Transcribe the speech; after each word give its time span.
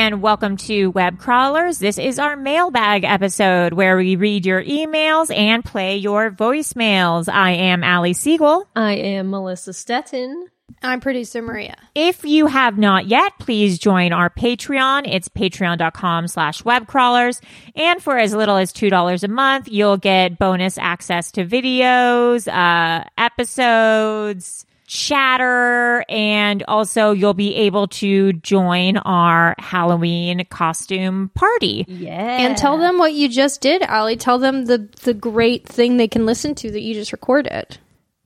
And 0.00 0.22
welcome 0.22 0.56
to 0.56 0.86
Web 0.86 1.18
Crawlers. 1.18 1.78
This 1.78 1.98
is 1.98 2.18
our 2.18 2.34
mailbag 2.34 3.04
episode 3.04 3.74
where 3.74 3.98
we 3.98 4.16
read 4.16 4.46
your 4.46 4.64
emails 4.64 5.30
and 5.30 5.62
play 5.62 5.98
your 5.98 6.30
voicemails. 6.30 7.28
I 7.28 7.50
am 7.50 7.84
Ali 7.84 8.14
Siegel. 8.14 8.66
I 8.74 8.94
am 8.94 9.28
Melissa 9.28 9.72
Stetten. 9.72 10.46
I'm 10.82 11.00
producer 11.00 11.42
Maria. 11.42 11.76
If 11.94 12.24
you 12.24 12.46
have 12.46 12.78
not 12.78 13.08
yet, 13.08 13.38
please 13.38 13.78
join 13.78 14.14
our 14.14 14.30
Patreon. 14.30 15.02
It's 15.06 15.28
patreon.com 15.28 16.28
slash 16.28 16.62
webcrawlers. 16.62 17.42
And 17.74 18.02
for 18.02 18.16
as 18.16 18.32
little 18.32 18.56
as 18.56 18.72
$2 18.72 19.22
a 19.22 19.28
month, 19.28 19.68
you'll 19.68 19.98
get 19.98 20.38
bonus 20.38 20.78
access 20.78 21.30
to 21.32 21.44
videos, 21.44 22.48
uh, 22.48 23.04
episodes, 23.18 24.64
chatter, 24.90 26.04
and 26.08 26.64
also 26.66 27.12
you'll 27.12 27.32
be 27.32 27.54
able 27.54 27.86
to 27.86 28.32
join 28.32 28.96
our 28.96 29.54
Halloween 29.58 30.44
costume 30.50 31.30
party. 31.36 31.84
Yeah. 31.86 32.10
And 32.10 32.58
tell 32.58 32.76
them 32.76 32.98
what 32.98 33.14
you 33.14 33.28
just 33.28 33.60
did, 33.60 33.84
Ali. 33.84 34.16
Tell 34.16 34.40
them 34.40 34.64
the 34.64 34.88
the 35.02 35.14
great 35.14 35.64
thing 35.64 35.96
they 35.96 36.08
can 36.08 36.26
listen 36.26 36.56
to 36.56 36.72
that 36.72 36.80
you 36.80 36.94
just 36.94 37.12
recorded. 37.12 37.78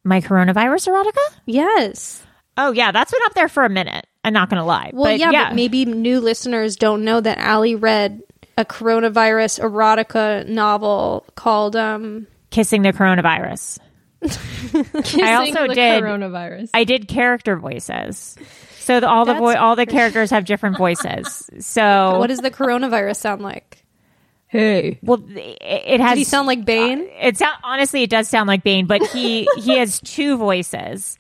My 0.04 0.22
coronavirus 0.22 0.88
erotica? 0.88 1.36
Yes. 1.44 2.24
Oh 2.56 2.72
yeah, 2.72 2.92
that's 2.92 3.12
been 3.12 3.20
up 3.26 3.34
there 3.34 3.48
for 3.48 3.64
a 3.64 3.70
minute. 3.70 4.06
I'm 4.24 4.32
not 4.32 4.48
gonna 4.48 4.64
lie. 4.64 4.90
Well, 4.94 5.12
but 5.12 5.18
yeah, 5.18 5.48
but 5.48 5.54
maybe 5.54 5.84
new 5.84 6.20
listeners 6.20 6.76
don't 6.76 7.04
know 7.04 7.20
that 7.20 7.38
Ali 7.38 7.74
read 7.74 8.22
a 8.56 8.64
coronavirus 8.64 9.60
erotica 9.60 10.48
novel 10.48 11.26
called 11.34 11.76
um 11.76 12.26
kissing 12.48 12.80
the 12.80 12.94
coronavirus. 12.94 13.80
I 14.24 15.34
also 15.34 15.68
the 15.68 15.74
did 15.74 16.02
coronavirus. 16.02 16.70
I 16.74 16.84
did 16.84 17.08
character 17.08 17.56
voices. 17.56 18.36
So 18.78 19.00
the, 19.00 19.08
all 19.08 19.24
the 19.24 19.34
vo- 19.34 19.56
all 19.56 19.76
the 19.76 19.86
characters 19.86 20.30
have 20.30 20.44
different 20.44 20.76
voices. 20.76 21.48
So 21.60 22.18
what 22.18 22.28
does 22.28 22.40
the 22.40 22.50
coronavirus 22.50 23.16
sound 23.16 23.42
like? 23.42 23.84
hey. 24.54 24.98
well, 25.02 25.22
it, 25.30 25.58
it 25.60 26.00
has. 26.00 26.12
Did 26.12 26.18
he 26.18 26.24
sound 26.24 26.46
like 26.46 26.60
uh, 26.60 26.64
Bane? 26.64 27.08
It 27.20 27.36
sound 27.36 27.56
honestly, 27.62 28.02
it 28.02 28.10
does 28.10 28.28
sound 28.28 28.46
like 28.46 28.62
Bane, 28.62 28.86
but 28.86 29.02
he 29.08 29.48
he 29.56 29.78
has 29.78 30.00
two 30.04 30.36
voices. 30.36 31.18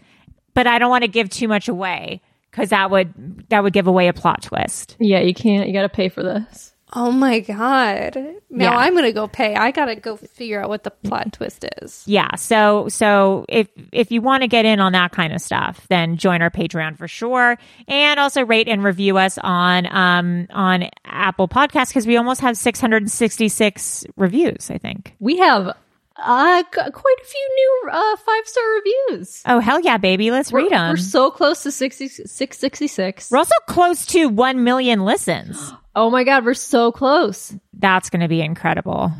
But 0.54 0.66
I 0.66 0.78
don't 0.78 0.90
want 0.90 1.02
to 1.02 1.08
give 1.08 1.30
too 1.30 1.48
much 1.48 1.68
away 1.68 2.22
because 2.50 2.70
that 2.70 2.90
would 2.90 3.46
that 3.48 3.62
would 3.62 3.72
give 3.72 3.86
away 3.86 4.08
a 4.08 4.12
plot 4.12 4.42
twist. 4.42 4.96
Yeah, 5.00 5.20
you 5.20 5.34
can't. 5.34 5.66
You 5.66 5.74
got 5.74 5.82
to 5.82 5.88
pay 5.88 6.08
for 6.08 6.22
this. 6.22 6.73
Oh 6.96 7.10
my 7.10 7.40
god. 7.40 8.14
Now 8.50 8.72
Yeah. 8.72 8.76
I'm 8.76 8.92
going 8.92 9.04
to 9.04 9.12
go 9.12 9.26
pay. 9.26 9.56
I 9.56 9.72
got 9.72 9.86
to 9.86 9.96
go 9.96 10.16
figure 10.16 10.62
out 10.62 10.68
what 10.68 10.84
the 10.84 10.92
plot 10.92 11.32
twist 11.32 11.64
is. 11.82 12.04
Yeah. 12.06 12.36
So 12.36 12.88
so 12.88 13.44
if 13.48 13.68
if 13.92 14.12
you 14.12 14.22
want 14.22 14.42
to 14.42 14.48
get 14.48 14.64
in 14.64 14.78
on 14.78 14.92
that 14.92 15.10
kind 15.10 15.32
of 15.32 15.40
stuff, 15.40 15.86
then 15.88 16.16
join 16.16 16.40
our 16.40 16.50
Patreon 16.50 16.96
for 16.96 17.08
sure, 17.08 17.58
and 17.88 18.20
also 18.20 18.44
rate 18.44 18.68
and 18.68 18.84
review 18.84 19.18
us 19.18 19.38
on 19.42 19.86
um 19.90 20.46
on 20.50 20.88
Apple 21.04 21.48
Podcasts 21.48 21.88
because 21.88 22.06
we 22.06 22.16
almost 22.16 22.40
have 22.42 22.56
666 22.56 24.04
reviews. 24.16 24.70
I 24.70 24.78
think. 24.78 25.14
We 25.18 25.38
have 25.38 25.76
uh, 26.16 26.62
quite 26.72 27.16
a 27.20 27.24
few 27.24 27.48
new 27.56 27.90
uh, 27.92 28.16
five 28.16 28.46
star 28.46 28.64
reviews. 28.74 29.42
Oh 29.46 29.58
hell 29.60 29.80
yeah, 29.80 29.98
baby! 29.98 30.30
Let's 30.30 30.52
read 30.52 30.64
We're, 30.64 30.70
them. 30.70 30.90
we're 30.90 30.96
so 30.96 31.30
close 31.30 31.62
to 31.64 31.72
60, 31.72 32.08
666. 32.08 33.30
We're 33.30 33.38
also 33.38 33.54
close 33.66 34.06
to 34.06 34.28
one 34.28 34.64
million 34.64 35.04
listens. 35.04 35.72
Oh 35.96 36.10
my 36.10 36.24
god, 36.24 36.44
we're 36.44 36.54
so 36.54 36.90
close. 36.90 37.54
That's 37.72 38.10
going 38.10 38.22
to 38.22 38.26
be 38.26 38.40
incredible. 38.40 39.12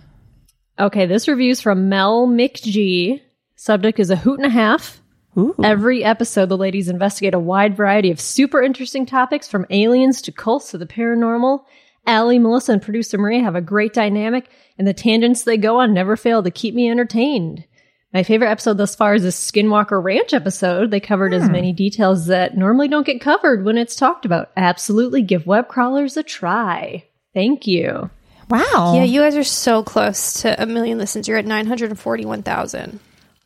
Okay, 0.77 1.07
this 1.07 1.29
review's 1.29 1.61
from 1.61 1.89
Mel 1.89 2.27
McG. 2.27 3.21
Subject 3.55 4.01
is 4.01 4.11
a 4.11 4.17
hoot 4.17 4.41
and 4.41 4.47
a 4.47 4.51
half. 4.51 5.01
Ooh. 5.39 5.55
Every 5.63 6.03
episode, 6.03 6.49
the 6.49 6.57
ladies 6.57 6.89
investigate 6.89 7.33
a 7.33 7.39
wide 7.39 7.77
variety 7.77 8.11
of 8.11 8.21
super 8.21 8.61
interesting 8.61 9.07
topics 9.07 9.47
from 9.47 9.67
aliens 9.71 10.21
to 10.23 10.33
cults 10.33 10.73
to 10.73 10.79
the 10.79 10.87
paranormal. 10.87 11.65
Allie, 12.07 12.39
Melissa, 12.39 12.73
and 12.73 12.83
producer 12.83 13.19
Maria 13.19 13.43
have 13.43 13.55
a 13.55 13.61
great 13.61 13.93
dynamic, 13.93 14.49
and 14.79 14.87
the 14.87 14.95
tangents 14.95 15.43
they 15.43 15.57
go 15.57 15.81
on 15.81 15.95
never 15.95 16.17
fail 16.17 16.43
to 16.43 16.51
keep 16.51 16.75
me 16.75 16.91
entertained. 16.91 17.65
My 18.13 18.23
favorite 18.23 18.51
episode 18.51 18.77
thus 18.77 18.95
far 18.95 19.15
is 19.15 19.25
the 19.25 19.31
Skinwalker 19.31 20.03
Ranch 20.03 20.33
episode. 20.33 20.93
They 20.93 21.01
covered 21.01 21.35
as 21.35 21.47
hmm. 21.47 21.53
many 21.53 21.73
details 21.73 22.27
that 22.27 22.57
normally 22.57 22.87
don't 22.87 23.07
get 23.07 23.21
covered 23.21 23.65
when 23.65 23.77
it's 23.77 23.97
talked 23.97 24.25
about. 24.25 24.53
Absolutely 24.57 25.23
give 25.23 25.49
web 25.49 25.67
crawlers 25.67 26.17
a 26.17 26.23
try. 26.23 27.05
Thank 27.35 27.67
you. 27.67 28.11
Wow. 28.49 28.93
Yeah, 28.95 29.03
you 29.03 29.21
guys 29.21 29.37
are 29.37 29.43
so 29.43 29.83
close 29.83 30.43
to 30.43 30.63
a 30.63 30.67
million 30.67 30.99
listens. 30.99 31.27
You're 31.27 31.39
at 31.39 31.47
941,000. 31.47 33.01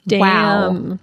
Damn. 0.07 0.21
Wow. 0.21 0.99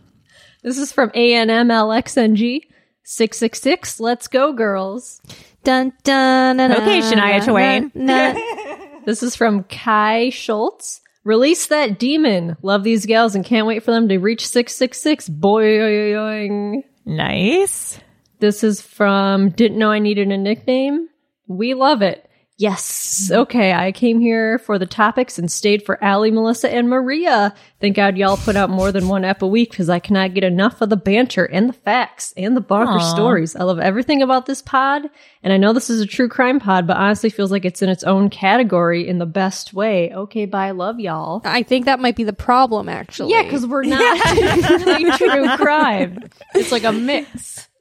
This 0.62 0.78
is 0.78 0.92
from 0.92 1.10
ANMLXNG 1.12 2.62
666. 3.04 4.00
Let's 4.00 4.28
go, 4.28 4.54
girls. 4.54 5.22
Dun 5.65 5.91
dun. 6.03 6.57
dun 6.57 6.71
Okay, 6.71 7.01
Shania 7.01 7.44
Twain. 7.44 7.91
This 9.06 9.21
is 9.21 9.35
from 9.35 9.63
Kai 9.65 10.31
Schultz. 10.31 11.00
Release 11.23 11.67
that 11.67 12.00
demon. 12.00 12.57
Love 12.63 12.83
these 12.83 13.06
gals 13.06 13.35
and 13.35 13.45
can't 13.45 13.67
wait 13.67 13.83
for 13.83 13.91
them 13.91 14.09
to 14.09 14.17
reach 14.17 14.47
666. 14.47 15.29
Boing. 15.29 16.83
Nice. 17.06 18.00
This 18.39 18.63
is 18.63 18.81
from 18.81 19.50
Didn't 19.50 19.77
Know 19.77 19.91
I 19.91 20.00
Needed 20.00 20.31
a 20.31 20.38
Nickname. 20.38 21.07
We 21.47 21.75
love 21.75 22.01
it. 22.01 22.27
Yes. 22.57 23.24
Mm-hmm. 23.25 23.42
Okay. 23.42 23.74
I 23.74 23.92
came 23.92 24.19
here 24.22 24.57
for 24.60 24.80
the 24.80 24.86
topics 24.86 25.38
and 25.38 25.52
stayed 25.52 25.84
for 25.84 26.02
Allie, 26.02 26.31
Melissa, 26.31 26.74
and 26.74 26.88
Maria. 26.90 27.54
Thank 27.81 27.98
God 27.98 28.18
y'all 28.18 28.38
put 28.38 28.56
out 28.56 28.69
more 28.69 28.94
than 28.94 29.10
one 29.10 29.25
ep 29.25 29.42
a 29.42 29.48
week 29.48 29.72
because 29.72 29.90
I 29.90 30.00
cannot 30.00 30.34
get 30.34 30.46
enough 30.46 30.80
of 30.81 30.90
the 30.90 30.96
banter 30.96 31.44
and 31.44 31.68
the 31.68 31.74
facts 31.74 32.34
and 32.38 32.56
the 32.56 32.62
bonker 32.62 32.94
Aw. 32.94 33.13
stories. 33.13 33.57
I 33.57 33.63
love 33.63 33.80
everything 33.80 34.22
about 34.22 34.46
this 34.46 34.62
pod. 34.62 35.04
And 35.44 35.52
I 35.52 35.57
know 35.57 35.74
this 35.74 35.90
is 35.90 36.00
a 36.00 36.06
true 36.06 36.30
crime 36.30 36.62
pod, 36.62 36.88
but 36.88 36.96
honestly 36.96 37.30
feels 37.30 37.52
like 37.52 37.66
it's 37.66 37.81
in 37.81 37.90
its 37.90 38.06
own 38.06 38.30
category 38.30 39.06
in 39.06 39.18
the 39.18 39.25
best 39.25 39.74
way. 39.74 40.13
Okay. 40.13 40.46
Bye. 40.46 40.72
Love 40.72 41.00
y'all. 41.01 41.42
I 41.44 41.62
think 41.63 41.86
that 41.86 42.00
might 42.00 42.16
be 42.16 42.24
the 42.24 42.31
problem, 42.31 42.88
actually. 42.88 43.34
Yeah, 43.34 43.44
because 43.44 43.68
we're 43.68 43.84
not 43.84 44.00
really 44.86 45.12
true 45.18 45.58
crime. 45.58 46.19
It's 46.54 46.72
like 46.72 46.86
a 46.86 46.94
mix. 46.94 47.68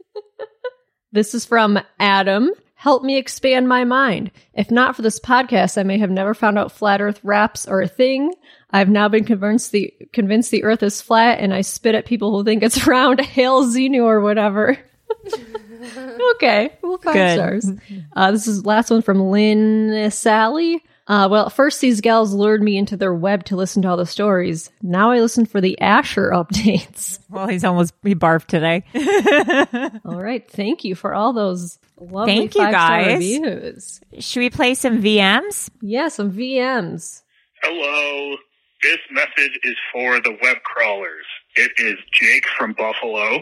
This 1.12 1.32
is 1.32 1.44
from 1.44 1.79
Adam. 2.00 2.50
Help 2.84 3.02
me 3.02 3.16
expand 3.16 3.66
my 3.66 3.82
mind. 3.82 4.31
If 4.52 4.70
not 4.70 4.94
for 4.94 5.00
this 5.00 5.19
podcast, 5.19 5.78
I 5.78 5.84
may 5.84 5.96
have 5.96 6.10
never 6.10 6.34
found 6.34 6.58
out 6.58 6.70
flat 6.70 7.00
earth 7.00 7.19
raps 7.25 7.66
are 7.66 7.81
a 7.81 7.88
thing. 7.88 8.34
I've 8.72 8.90
now 8.90 9.08
been 9.08 9.25
convinced 9.25 9.72
the 9.72 9.90
convinced 10.12 10.50
the 10.50 10.64
earth 10.64 10.82
is 10.82 11.00
flat 11.00 11.40
and 11.40 11.54
I 11.54 11.62
spit 11.62 11.94
at 11.94 12.04
people 12.04 12.36
who 12.36 12.44
think 12.44 12.62
it's 12.62 12.86
round. 12.86 13.22
Hail 13.22 13.64
Xenu 13.64 14.02
or 14.02 14.20
whatever. 14.20 14.78
okay. 16.34 16.76
Well, 16.82 16.98
five 16.98 17.14
Good. 17.14 17.36
stars. 17.38 17.70
Uh, 18.14 18.32
this 18.32 18.46
is 18.46 18.60
the 18.60 18.69
last 18.69 18.90
one 18.90 19.00
from 19.00 19.31
Lynn 19.31 20.10
Sally. 20.10 20.84
Uh, 21.06 21.29
well, 21.31 21.47
at 21.47 21.53
first 21.53 21.81
these 21.83 22.01
gals 22.01 22.33
lured 22.33 22.62
me 22.62 22.79
into 22.79 22.97
their 22.97 23.12
web 23.12 23.45
to 23.45 23.56
listen 23.56 23.83
to 23.83 23.89
all 23.89 23.97
the 23.97 24.06
stories. 24.06 24.71
Now 24.81 25.11
I 25.11 25.21
listen 25.21 25.45
for 25.45 25.61
the 25.61 25.79
Asher 25.81 26.31
updates. 26.35 27.19
Well, 27.29 27.47
he's 27.47 27.65
almost 27.65 27.93
he 28.03 28.15
barfed 28.15 28.47
today. 28.47 28.85
all 30.05 30.23
right. 30.23 30.49
Thank 30.51 30.85
you 30.85 30.95
for 30.95 31.15
all 31.15 31.33
those 31.35 31.79
lovely 32.01 32.35
Thank 32.35 32.55
you, 32.55 32.61
guys. 32.62 33.06
reviews. 33.15 34.01
Should 34.19 34.41
we 34.41 34.51
play 34.51 34.75
some 34.75 35.03
VMs? 35.03 35.69
Yeah, 35.83 36.09
some 36.09 36.33
VMs. 36.33 37.23
Hello. 37.62 38.37
This 38.83 38.99
message 39.11 39.59
is 39.62 39.77
for 39.93 40.21
the 40.21 40.37
web 40.43 40.59
crawlers. 40.65 41.25
It 41.56 41.71
is 41.79 41.95
Jake 42.12 42.45
from 42.59 42.73
Buffalo, 42.73 43.37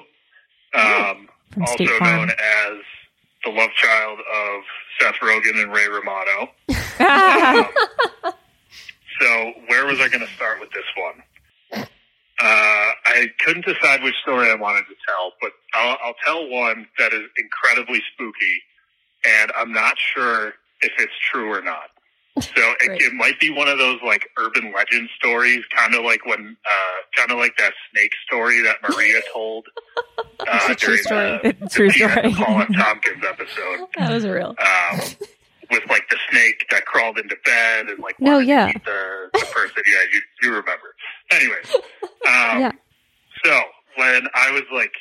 um, 0.75 1.29
From 1.53 1.63
also 1.63 1.75
State 1.75 1.89
Farm. 1.99 2.17
known 2.27 2.31
as 2.31 2.75
the 3.45 3.51
love 3.51 3.71
child 3.73 4.19
of 4.19 4.63
Seth 5.01 5.17
Rogen 5.23 5.63
and 5.63 5.73
Ray 5.73 5.89
Romano. 5.89 6.51
So, 9.21 9.53
where 9.69 9.87
was 9.87 10.01
I 10.01 10.09
going 10.09 10.27
to 10.27 10.33
start 10.35 10.59
with 10.59 10.71
this 10.73 10.85
one? 10.97 11.85
Uh, 11.85 11.85
I 12.41 13.29
couldn't 13.45 13.65
decide 13.65 14.03
which 14.03 14.17
story 14.23 14.51
I 14.51 14.55
wanted 14.57 14.85
to 14.89 14.95
tell, 15.07 15.33
but 15.41 15.53
I'll, 15.75 15.97
I'll 16.03 16.15
tell 16.25 16.49
one 16.49 16.89
that 16.99 17.13
is 17.13 17.23
incredibly 17.39 18.03
spooky, 18.13 18.63
and 19.25 19.53
I'm 19.57 19.73
not 19.73 19.97
sure 19.97 20.55
if 20.81 20.91
it's 20.99 21.13
true 21.31 21.53
or 21.53 21.63
not. 21.63 21.91
So 22.41 22.51
it, 22.81 23.03
it 23.03 23.13
might 23.13 23.39
be 23.41 23.51
one 23.51 23.69
of 23.69 23.77
those 23.79 23.99
like 24.05 24.27
urban 24.39 24.73
legend 24.75 25.11
stories, 25.17 25.63
kind 25.77 25.95
of 25.95 26.03
like 26.05 26.25
when, 26.25 26.57
uh, 26.65 27.17
kind 27.17 27.31
of 27.31 27.37
like 27.39 27.57
that 27.59 27.75
snake 27.93 28.11
story 28.27 28.63
that 28.63 28.77
Maria 28.89 29.21
told 29.35 29.67
uh, 30.41 30.75
during 30.75 31.03
the, 31.05 31.69
True 31.71 31.89
the 31.89 31.93
story. 31.93 32.33
Colin 32.35 32.73
Tompkins 32.73 33.23
episode 33.29 33.87
That 33.99 34.13
was 34.13 34.27
real. 34.27 34.55
um, 34.59 35.01
with 35.71 35.83
like 35.91 36.09
the 36.11 36.17
snake 36.31 36.65
that 36.71 36.87
crawled 36.87 37.19
into 37.19 37.37
bed 37.45 37.89
and 37.89 37.99
like 37.99 38.19
No, 38.19 38.39
yeah. 38.39 38.73
the, 38.73 39.29
the 39.35 39.47
person. 39.53 39.83
Yeah, 39.87 40.01
you 40.13 40.21
you 40.43 40.49
remember. 40.49 40.95
Anyways, 41.33 41.67
um, 42.03 42.61
Yeah. 42.61 42.73
so 43.45 43.61
when 43.97 44.27
I 44.35 44.51
was 44.53 44.63
like 44.73 44.93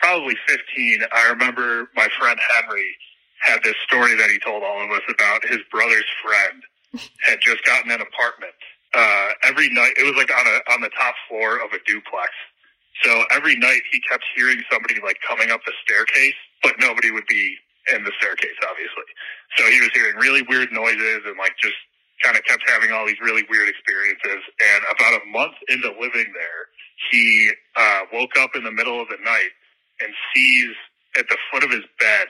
probably 0.00 0.36
15, 0.48 1.02
I 1.12 1.28
remember 1.30 1.88
my 1.94 2.08
friend 2.18 2.38
Henry 2.60 2.96
had 3.44 3.62
this 3.62 3.76
story 3.86 4.16
that 4.16 4.30
he 4.30 4.38
told 4.40 4.62
all 4.62 4.82
of 4.82 4.90
us 4.90 5.04
about 5.08 5.44
his 5.44 5.60
brother's 5.70 6.08
friend 6.24 6.64
had 7.28 7.38
just 7.40 7.64
gotten 7.64 7.90
an 7.90 8.00
apartment. 8.00 8.54
Uh, 8.94 9.28
every 9.44 9.68
night, 9.70 9.92
it 9.98 10.04
was 10.04 10.14
like 10.16 10.30
on 10.30 10.46
a 10.46 10.56
on 10.72 10.80
the 10.80 10.90
top 10.90 11.14
floor 11.28 11.56
of 11.60 11.72
a 11.72 11.80
duplex. 11.86 12.30
So 13.02 13.24
every 13.30 13.56
night 13.56 13.82
he 13.90 14.00
kept 14.08 14.24
hearing 14.36 14.62
somebody 14.70 14.96
like 15.02 15.18
coming 15.26 15.50
up 15.50 15.60
the 15.66 15.72
staircase, 15.82 16.38
but 16.62 16.74
nobody 16.78 17.10
would 17.10 17.26
be 17.28 17.56
in 17.92 18.04
the 18.04 18.12
staircase, 18.18 18.56
obviously. 18.62 19.08
So 19.56 19.66
he 19.66 19.80
was 19.80 19.90
hearing 19.92 20.16
really 20.16 20.42
weird 20.48 20.72
noises 20.72 21.26
and 21.26 21.36
like 21.36 21.52
just 21.60 21.76
kind 22.22 22.36
of 22.36 22.44
kept 22.44 22.62
having 22.70 22.92
all 22.92 23.04
these 23.04 23.20
really 23.20 23.42
weird 23.50 23.68
experiences. 23.68 24.40
And 24.62 24.80
about 24.88 25.20
a 25.20 25.26
month 25.26 25.58
into 25.68 25.90
living 26.00 26.32
there, 26.32 26.62
he 27.10 27.50
uh, 27.76 28.00
woke 28.12 28.38
up 28.38 28.54
in 28.54 28.64
the 28.64 28.72
middle 28.72 29.02
of 29.02 29.08
the 29.08 29.18
night 29.22 29.52
and 30.00 30.14
sees 30.34 30.72
at 31.18 31.26
the 31.28 31.36
foot 31.50 31.64
of 31.64 31.70
his 31.70 31.84
bed 31.98 32.28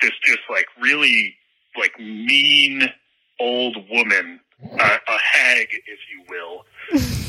this 0.00 0.12
just 0.24 0.40
like 0.50 0.66
really 0.80 1.34
like 1.78 1.98
mean 1.98 2.88
old 3.40 3.76
woman, 3.90 4.40
uh, 4.80 4.98
a 5.08 5.18
hag, 5.18 5.68
if 5.70 5.98
you 6.10 6.22
will, 6.28 6.64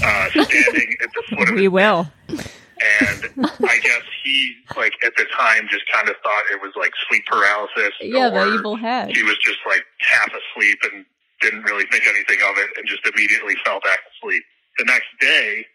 uh, 0.03 0.29
standing 0.45 0.95
at 1.03 1.09
the 1.13 1.23
foot 1.35 1.49
of 1.49 1.55
We 1.55 1.63
his 1.63 1.71
will. 1.71 2.07
and 2.29 3.47
I 3.67 3.79
guess 3.83 4.03
he, 4.23 4.53
like, 4.77 4.93
at 5.03 5.13
the 5.17 5.25
time 5.37 5.67
just 5.69 5.83
kind 5.91 6.07
of 6.07 6.15
thought 6.23 6.43
it 6.51 6.61
was 6.61 6.71
like 6.77 6.91
sleep 7.09 7.25
paralysis. 7.25 7.93
Yeah, 8.01 8.29
the 8.29 8.53
evil 8.53 8.75
hag. 8.77 9.15
He 9.15 9.23
was 9.23 9.37
just 9.39 9.59
like 9.67 9.83
half 9.99 10.29
asleep 10.29 10.79
and 10.93 11.05
didn't 11.41 11.63
really 11.63 11.85
think 11.91 12.03
anything 12.07 12.37
of 12.49 12.57
it 12.57 12.69
and 12.77 12.87
just 12.87 13.05
immediately 13.05 13.55
fell 13.65 13.79
back 13.81 13.99
asleep. 14.15 14.43
The 14.77 14.85
next 14.85 15.07
day, 15.19 15.65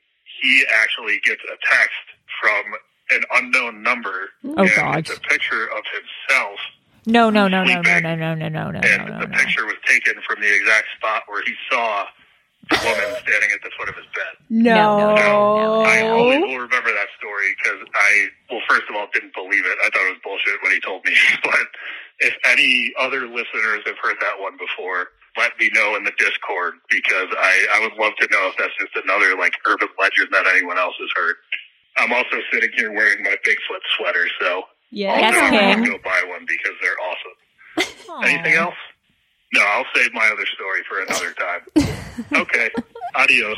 he 0.40 0.64
actually 0.82 1.20
gets 1.24 1.42
a 1.44 1.56
text 1.70 1.92
from 2.40 2.64
an 3.10 3.22
unknown 3.34 3.82
number. 3.82 4.30
Oh, 4.44 4.54
and 4.62 4.70
God. 4.74 4.98
It's 5.00 5.10
a 5.16 5.20
picture 5.20 5.64
of 5.64 5.82
himself. 5.92 6.58
No, 7.06 7.31
no, 7.31 7.49
no, 7.49 7.64
no, 7.64 7.82
no, 7.82 7.82
Sleeping. 7.82 8.02
no, 8.02 8.14
no, 8.14 8.34
no, 8.34 8.49
no, 8.49 8.70
no, 8.70 8.81
and 8.81 9.06
no, 9.10 9.19
the 9.20 9.26
no. 9.26 9.37
picture 9.37 9.66
was 9.66 9.76
taken 9.87 10.14
from 10.26 10.40
the 10.40 10.54
exact 10.54 10.87
spot 10.96 11.22
where 11.26 11.43
he 11.44 11.54
saw 11.70 12.06
the 12.70 12.78
woman 12.84 13.10
standing 13.26 13.50
at 13.50 13.62
the 13.62 13.70
foot 13.76 13.88
of 13.88 13.96
his 13.96 14.06
bed. 14.14 14.34
No, 14.50 14.99
no, 14.99 15.14
no, 15.14 15.82
I 15.82 16.02
no. 16.02 16.14
always 16.14 16.40
will 16.40 16.62
remember 16.62 16.94
that 16.94 17.10
story 17.19 17.56
because 17.58 17.82
I, 17.94 18.28
well, 18.50 18.62
first 18.69 18.87
of 18.88 18.94
all, 18.94 19.08
didn't 19.12 19.34
believe 19.34 19.66
it. 19.66 19.78
I 19.82 19.90
thought 19.90 20.06
it 20.06 20.14
was 20.14 20.22
bullshit 20.22 20.62
when 20.62 20.72
he 20.72 20.81
told 20.81 21.04
me. 21.04 21.14
but 21.43 21.66
if 22.20 22.34
any 22.46 22.93
other 23.00 23.26
listeners 23.26 23.82
have 23.87 23.99
heard 23.99 24.16
that 24.22 24.38
one 24.38 24.54
before, 24.54 25.10
let 25.37 25.58
me 25.58 25.70
know 25.75 25.96
in 25.96 26.04
the 26.04 26.12
Discord 26.19 26.75
because 26.88 27.28
I, 27.34 27.66
I 27.75 27.81
would 27.82 27.99
love 27.99 28.12
to 28.20 28.28
know 28.31 28.46
if 28.52 28.56
that's 28.58 28.76
just 28.78 28.94
another 29.02 29.34
like 29.37 29.54
urban 29.66 29.88
legend 29.99 30.28
that 30.31 30.46
anyone 30.46 30.78
else 30.78 30.94
has 31.00 31.10
heard. 31.16 31.37
I'm 31.96 32.12
also 32.12 32.38
sitting 32.52 32.70
here 32.76 32.93
wearing 32.93 33.22
my 33.22 33.37
Bigfoot 33.44 33.82
sweater, 33.99 34.26
so 34.40 34.64
Yeah. 34.92 35.18
Yes, 35.18 35.34
I'll 35.42 35.50
King. 35.50 35.84
go 35.84 35.98
buy 36.04 36.22
one 36.28 36.44
because 36.46 36.76
they're 36.80 37.00
awesome. 37.00 38.24
Anything 38.24 38.54
else? 38.54 38.74
No, 39.54 39.62
I'll 39.62 39.86
save 39.94 40.12
my 40.12 40.26
other 40.32 40.46
story 40.54 40.82
for 40.88 41.00
another 41.00 41.34
time. 41.34 42.40
okay. 42.40 42.70
Adios. 43.14 43.56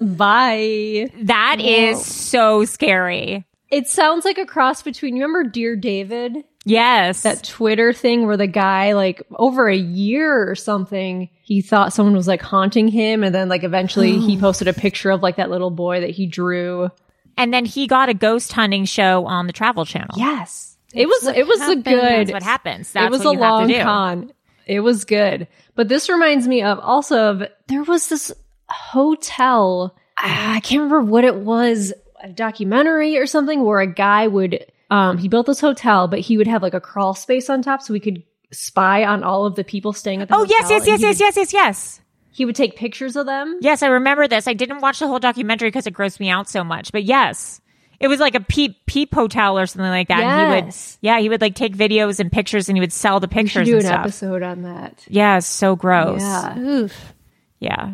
Bye. 0.00 1.10
That 1.22 1.60
is 1.60 2.04
so 2.04 2.64
scary. 2.64 3.44
It 3.70 3.88
sounds 3.88 4.24
like 4.24 4.38
a 4.38 4.44
cross 4.46 4.82
between, 4.82 5.16
you 5.16 5.22
remember 5.22 5.48
Dear 5.48 5.76
David? 5.76 6.44
Yes. 6.64 7.22
That 7.22 7.42
Twitter 7.44 7.92
thing 7.92 8.26
where 8.26 8.36
the 8.36 8.46
guy, 8.46 8.92
like, 8.92 9.22
over 9.36 9.68
a 9.68 9.76
year 9.76 10.48
or 10.50 10.54
something, 10.54 11.28
he 11.42 11.62
thought 11.62 11.92
someone 11.92 12.14
was 12.14 12.28
like 12.28 12.42
haunting 12.42 12.88
him. 12.88 13.24
And 13.24 13.34
then, 13.34 13.48
like, 13.48 13.64
eventually 13.64 14.18
he 14.18 14.36
posted 14.40 14.68
a 14.68 14.72
picture 14.74 15.10
of 15.10 15.22
like 15.22 15.36
that 15.36 15.50
little 15.50 15.70
boy 15.70 16.00
that 16.00 16.10
he 16.10 16.26
drew. 16.26 16.90
And 17.36 17.52
then 17.52 17.64
he 17.64 17.86
got 17.86 18.08
a 18.08 18.14
ghost 18.14 18.52
hunting 18.52 18.84
show 18.84 19.26
on 19.26 19.46
the 19.46 19.52
Travel 19.52 19.84
Channel. 19.84 20.14
Yes. 20.16 20.76
It 20.94 21.06
was, 21.06 21.26
it 21.26 21.46
was 21.46 21.60
a 21.68 21.76
good. 21.76 21.84
That's 22.28 22.32
what 22.32 22.42
happens. 22.42 22.92
That's 22.92 23.06
it 23.06 23.10
was 23.10 23.20
a 23.22 23.24
you 23.24 23.30
have 23.30 23.40
long 23.40 23.68
to 23.68 23.74
do. 23.74 23.82
con. 23.82 24.32
It 24.66 24.80
was 24.80 25.04
good. 25.04 25.48
But 25.74 25.88
this 25.88 26.08
reminds 26.10 26.46
me 26.46 26.62
of 26.62 26.78
also 26.80 27.30
of 27.30 27.42
there 27.68 27.82
was 27.82 28.08
this 28.08 28.30
hotel. 28.68 29.96
I 30.16 30.60
can't 30.62 30.82
remember 30.82 31.00
what 31.02 31.24
it 31.24 31.36
was, 31.36 31.92
a 32.22 32.28
documentary 32.28 33.16
or 33.16 33.26
something 33.26 33.64
where 33.64 33.80
a 33.80 33.86
guy 33.86 34.26
would 34.28 34.66
um 34.90 35.16
he 35.18 35.28
built 35.28 35.46
this 35.46 35.60
hotel, 35.60 36.08
but 36.08 36.20
he 36.20 36.36
would 36.36 36.46
have 36.46 36.62
like 36.62 36.74
a 36.74 36.80
crawl 36.80 37.14
space 37.14 37.48
on 37.48 37.62
top 37.62 37.80
so 37.82 37.92
we 37.92 38.00
could 38.00 38.22
spy 38.52 39.02
on 39.04 39.24
all 39.24 39.46
of 39.46 39.54
the 39.54 39.64
people 39.64 39.92
staying 39.94 40.20
at 40.20 40.28
the 40.28 40.34
Oh 40.34 40.40
hotel. 40.40 40.56
yes, 40.60 40.70
yes, 40.70 40.86
yes, 40.86 41.00
yes, 41.00 41.20
yes, 41.20 41.36
yes, 41.36 41.52
yes. 41.54 42.00
He 42.32 42.44
would 42.44 42.56
take 42.56 42.76
pictures 42.76 43.14
of 43.14 43.26
them. 43.26 43.58
Yes, 43.60 43.82
I 43.82 43.88
remember 43.88 44.26
this. 44.26 44.48
I 44.48 44.54
didn't 44.54 44.80
watch 44.80 44.98
the 44.98 45.06
whole 45.06 45.18
documentary 45.18 45.68
because 45.68 45.86
it 45.86 45.94
grossed 45.94 46.18
me 46.18 46.30
out 46.30 46.48
so 46.48 46.64
much. 46.64 46.90
But 46.90 47.04
yes, 47.04 47.60
it 48.00 48.08
was 48.08 48.20
like 48.20 48.34
a 48.34 48.40
peep 48.40 48.84
peep 48.86 49.14
hotel 49.14 49.58
or 49.58 49.66
something 49.66 49.88
like 49.90 50.08
that. 50.08 50.20
And 50.22 50.40
he 50.40 50.54
would, 50.56 50.64
Yes. 50.66 50.98
yeah, 51.02 51.20
he 51.20 51.28
would 51.28 51.40
like 51.42 51.54
take 51.54 51.76
videos 51.76 52.18
and 52.20 52.32
pictures, 52.32 52.68
and 52.68 52.76
he 52.76 52.80
would 52.80 52.92
sell 52.92 53.20
the 53.20 53.28
We 53.28 53.34
pictures 53.42 53.66
do 53.66 53.74
and 53.74 53.82
an 53.82 53.86
stuff. 53.86 54.00
episode 54.00 54.42
on 54.42 54.62
that. 54.62 55.04
Yeah, 55.08 55.38
so 55.40 55.76
gross. 55.76 56.20
Yeah. 56.22 56.58
Oof. 56.58 57.14
yeah. 57.60 57.92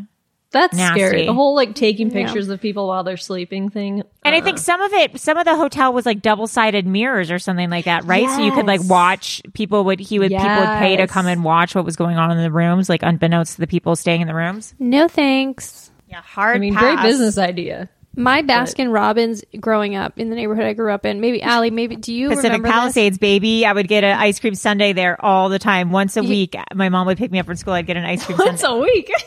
That's 0.50 0.76
Nasty. 0.76 1.00
scary. 1.00 1.26
The 1.26 1.34
whole 1.34 1.54
like 1.54 1.74
taking 1.74 2.08
Yeah. 2.10 2.24
pictures 2.24 2.48
of 2.48 2.60
people 2.60 2.88
while 2.88 3.04
they're 3.04 3.18
sleeping 3.18 3.68
thing. 3.68 4.02
And 4.24 4.34
I 4.34 4.40
think 4.40 4.56
some 4.58 4.80
of 4.80 4.92
it, 4.94 5.20
some 5.20 5.36
of 5.36 5.44
the 5.44 5.54
hotel 5.56 5.92
was 5.92 6.06
like 6.06 6.22
double 6.22 6.46
sided 6.46 6.86
mirrors 6.86 7.30
or 7.30 7.38
something 7.38 7.68
like 7.68 7.84
that, 7.84 8.04
right? 8.04 8.28
So 8.30 8.40
you 8.42 8.52
could 8.52 8.66
like 8.66 8.80
watch 8.88 9.42
people 9.52 9.84
would 9.84 10.00
he 10.00 10.18
would 10.18 10.30
people 10.30 10.46
would 10.48 10.78
pay 10.78 10.96
to 10.96 11.06
come 11.06 11.26
and 11.26 11.44
watch 11.44 11.74
what 11.74 11.84
was 11.84 11.96
going 11.96 12.16
on 12.16 12.30
in 12.30 12.38
the 12.38 12.50
rooms, 12.50 12.88
like 12.88 13.02
unbeknownst 13.02 13.56
to 13.56 13.60
the 13.60 13.66
people 13.66 13.94
staying 13.94 14.22
in 14.22 14.26
the 14.26 14.34
rooms. 14.34 14.74
No 14.78 15.06
thanks. 15.06 15.90
Yeah, 16.08 16.22
hard. 16.22 16.56
I 16.56 16.58
mean, 16.60 16.72
pass. 16.74 16.82
great 16.82 17.02
business 17.02 17.36
idea. 17.36 17.90
My 18.16 18.42
Baskin 18.42 18.92
Robbins 18.92 19.44
growing 19.60 19.94
up 19.94 20.18
in 20.18 20.30
the 20.30 20.34
neighborhood 20.34 20.64
I 20.64 20.72
grew 20.72 20.92
up 20.92 21.04
in. 21.04 21.20
Maybe 21.20 21.42
Allie. 21.42 21.70
Maybe 21.70 21.94
do 21.96 22.12
you 22.12 22.30
Pacific 22.30 22.44
remember 22.52 22.68
this? 22.68 22.74
Palisades, 22.74 23.18
baby. 23.18 23.66
I 23.66 23.72
would 23.74 23.86
get 23.86 24.02
an 24.02 24.18
ice 24.18 24.40
cream 24.40 24.54
sundae 24.54 24.94
there 24.94 25.22
all 25.22 25.50
the 25.50 25.58
time. 25.58 25.92
Once 25.92 26.16
a 26.16 26.22
week, 26.22 26.56
my 26.74 26.88
mom 26.88 27.06
would 27.06 27.18
pick 27.18 27.30
me 27.30 27.38
up 27.38 27.44
from 27.46 27.56
school. 27.56 27.74
I'd 27.74 27.86
get 27.86 27.96
an 27.98 28.04
ice 28.06 28.24
cream 28.24 28.38
Once 28.44 28.62
sundae. 28.62 28.78
a 28.78 28.80
week. 28.80 29.12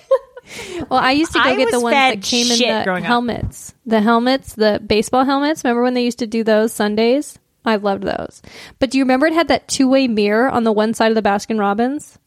Well, 0.90 1.00
I 1.00 1.12
used 1.12 1.32
to 1.34 1.40
go 1.40 1.46
I 1.46 1.56
get 1.56 1.72
the 1.72 1.80
ones 1.80 1.94
that 1.94 2.22
came 2.22 2.52
in 2.52 2.60
the 2.60 2.84
growing 2.84 3.04
up. 3.04 3.08
helmets. 3.08 3.74
The 3.86 4.02
helmets, 4.02 4.54
the 4.54 4.82
baseball 4.86 5.24
helmets. 5.24 5.64
Remember 5.64 5.84
when 5.84 5.94
they 5.94 6.04
used 6.04 6.20
to 6.20 6.28
do 6.28 6.44
those 6.44 6.74
Sundays? 6.74 7.40
I 7.64 7.76
loved 7.76 8.04
those. 8.04 8.42
But 8.80 8.90
do 8.90 8.98
you 8.98 9.04
remember 9.04 9.28
it 9.28 9.34
had 9.34 9.50
that 9.50 9.68
two 9.68 9.88
way 9.88 10.08
mirror 10.08 10.50
on 10.50 10.64
the 10.64 10.72
one 10.72 10.94
side 10.94 11.12
of 11.12 11.16
the 11.16 11.22
Baskin 11.22 11.60
Robbins? 11.60 12.18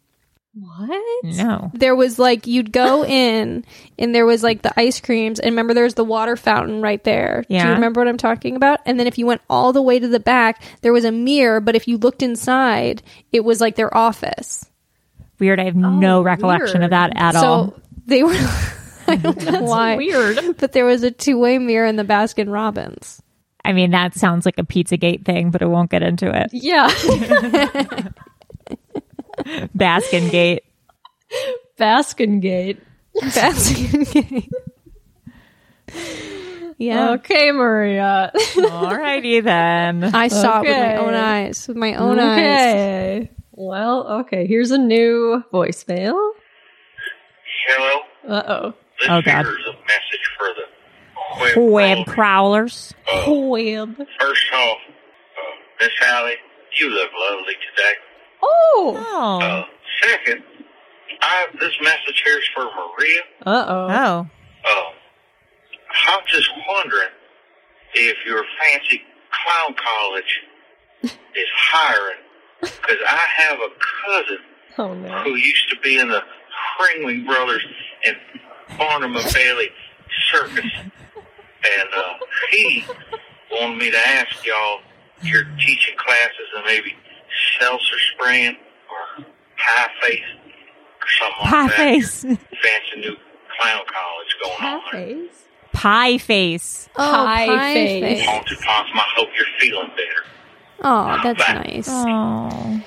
what? 0.54 1.24
No. 1.24 1.70
There 1.74 1.96
was 1.96 2.18
like 2.18 2.46
you'd 2.46 2.72
go 2.72 3.04
in 3.04 3.64
and 3.98 4.14
there 4.14 4.26
was 4.26 4.42
like 4.42 4.62
the 4.62 4.78
ice 4.78 5.00
creams 5.00 5.40
and 5.40 5.52
remember 5.52 5.74
there's 5.74 5.94
the 5.94 6.04
water 6.04 6.36
fountain 6.36 6.80
right 6.80 7.02
there. 7.04 7.44
Yeah. 7.48 7.62
Do 7.62 7.68
you 7.68 7.74
remember 7.74 8.00
what 8.00 8.08
I'm 8.08 8.16
talking 8.16 8.56
about? 8.56 8.80
And 8.86 8.98
then 8.98 9.06
if 9.06 9.18
you 9.18 9.26
went 9.26 9.42
all 9.50 9.72
the 9.72 9.82
way 9.82 9.98
to 9.98 10.08
the 10.08 10.20
back, 10.20 10.62
there 10.82 10.92
was 10.92 11.04
a 11.04 11.12
mirror, 11.12 11.60
but 11.60 11.74
if 11.74 11.88
you 11.88 11.98
looked 11.98 12.22
inside, 12.22 13.02
it 13.32 13.44
was 13.44 13.60
like 13.60 13.76
their 13.76 13.94
office. 13.96 14.66
Weird. 15.40 15.58
I 15.58 15.64
have 15.64 15.74
no 15.74 16.20
oh, 16.20 16.22
recollection 16.22 16.82
of 16.84 16.90
that 16.90 17.12
at 17.16 17.34
so 17.34 17.46
all. 17.46 17.74
They 18.06 18.22
were 18.22 18.34
I 19.06 19.16
don't 19.16 19.44
know 19.44 19.62
why. 19.62 19.96
weird. 19.96 20.56
But 20.58 20.72
there 20.72 20.84
was 20.84 21.02
a 21.02 21.10
two 21.10 21.38
way 21.38 21.58
mirror 21.58 21.86
in 21.86 21.96
the 21.96 22.04
Baskin 22.04 22.50
Robbins. 22.52 23.20
I 23.64 23.72
mean, 23.72 23.92
that 23.92 24.14
sounds 24.14 24.44
like 24.44 24.58
a 24.58 24.62
Pizzagate 24.62 25.24
thing, 25.24 25.50
but 25.50 25.62
I 25.62 25.66
won't 25.66 25.90
get 25.90 26.02
into 26.02 26.30
it. 26.34 26.50
Yeah. 26.52 26.88
Baskin 29.76 30.30
Gate. 30.30 30.64
Baskin 31.78 32.40
Gate. 32.40 32.80
Baskin 33.16 34.12
Gate. 34.12 34.50
Yeah. 36.78 37.12
Okay, 37.12 37.52
Maria. 37.52 38.32
Alrighty 38.34 39.42
then. 39.42 40.04
I 40.14 40.28
saw 40.28 40.60
it 40.60 40.66
with 40.66 40.76
my 40.76 40.96
own 40.96 41.14
eyes. 41.14 41.68
With 41.68 41.76
my 41.76 41.94
own 41.94 42.18
eyes. 42.18 42.38
okay. 42.38 43.30
Well, 43.52 44.06
okay. 44.20 44.46
Here's 44.46 44.72
a 44.72 44.78
new 44.78 45.42
voicemail. 45.52 46.18
Hello. 47.66 48.00
Uh 48.28 48.42
oh. 48.46 48.74
Oh, 49.08 49.22
God. 49.22 49.44
here 49.44 49.58
is 49.58 49.66
a 49.66 49.72
message 49.72 50.30
for 50.38 50.48
the 50.54 51.62
web, 51.62 51.72
Web 51.72 52.06
crawlers. 52.06 52.94
Web. 53.26 53.96
First 54.20 54.44
off, 54.54 54.78
uh, 54.86 55.80
Miss 55.80 55.90
Hallie, 56.00 56.36
you 56.78 56.90
look 56.90 57.10
lovely 57.18 57.54
today. 57.54 57.92
Oh. 58.42 58.94
Oh. 58.96 59.38
Uh, 59.40 59.64
second, 60.02 60.42
I 61.20 61.46
this 61.60 61.72
message 61.82 62.22
here 62.24 62.38
is 62.38 62.44
for 62.54 62.64
Maria. 62.64 63.20
Uh 63.44 63.64
oh. 63.68 63.86
Oh. 63.90 64.28
Uh, 64.70 64.90
I'm 66.08 66.20
just 66.26 66.50
wondering 66.68 67.08
if 67.94 68.16
your 68.26 68.44
fancy 68.60 69.02
clown 69.30 69.74
college 69.74 70.40
is 71.02 71.48
hiring, 71.56 72.18
because 72.60 72.98
I 73.06 73.26
have 73.36 73.58
a 73.58 73.68
cousin 74.06 74.38
Oh 74.76 74.94
no. 74.94 75.22
who 75.22 75.34
used 75.36 75.68
to 75.70 75.76
be 75.80 75.98
in 75.98 76.08
the 76.08 76.20
Ringling 76.80 77.26
Brothers 77.26 77.64
and 78.06 78.16
Barnum 78.78 79.16
and 79.16 79.32
Bailey 79.34 79.68
circus, 80.30 80.64
and 80.84 81.88
uh, 81.96 82.14
he 82.50 82.84
wanted 83.52 83.78
me 83.78 83.90
to 83.90 84.08
ask 84.08 84.44
y'all 84.46 84.80
if 85.18 85.24
you're 85.28 85.44
teaching 85.58 85.94
classes 85.96 86.46
and 86.56 86.64
maybe 86.66 86.94
seltzer 87.60 87.96
spraying 88.14 88.56
or 88.90 89.24
pie 89.56 89.88
face 90.02 90.20
or 91.00 91.08
something 91.20 91.50
Pie 91.50 91.62
like 91.62 91.70
that. 91.70 91.76
face. 91.76 92.22
Fancy 92.22 92.96
new 93.00 93.16
clown 93.60 93.82
college 93.86 94.36
going 94.42 94.74
on 94.74 94.80
there. 94.92 95.24
Pie 95.72 96.18
face. 96.18 96.88
Oh, 96.96 97.00
Pie 97.02 97.46
pie 97.46 97.74
face. 97.74 98.02
face. 98.02 98.26
Haunted 98.28 98.58
Possum, 98.58 98.96
I 98.98 99.04
hope 99.16 99.28
you're 99.36 99.46
feeling 99.60 99.88
better. 99.88 100.24
Oh, 100.82 101.20
that's 101.22 101.46
Bye. 101.46 101.54
nice. 101.54 101.88
Oh. 101.88 102.80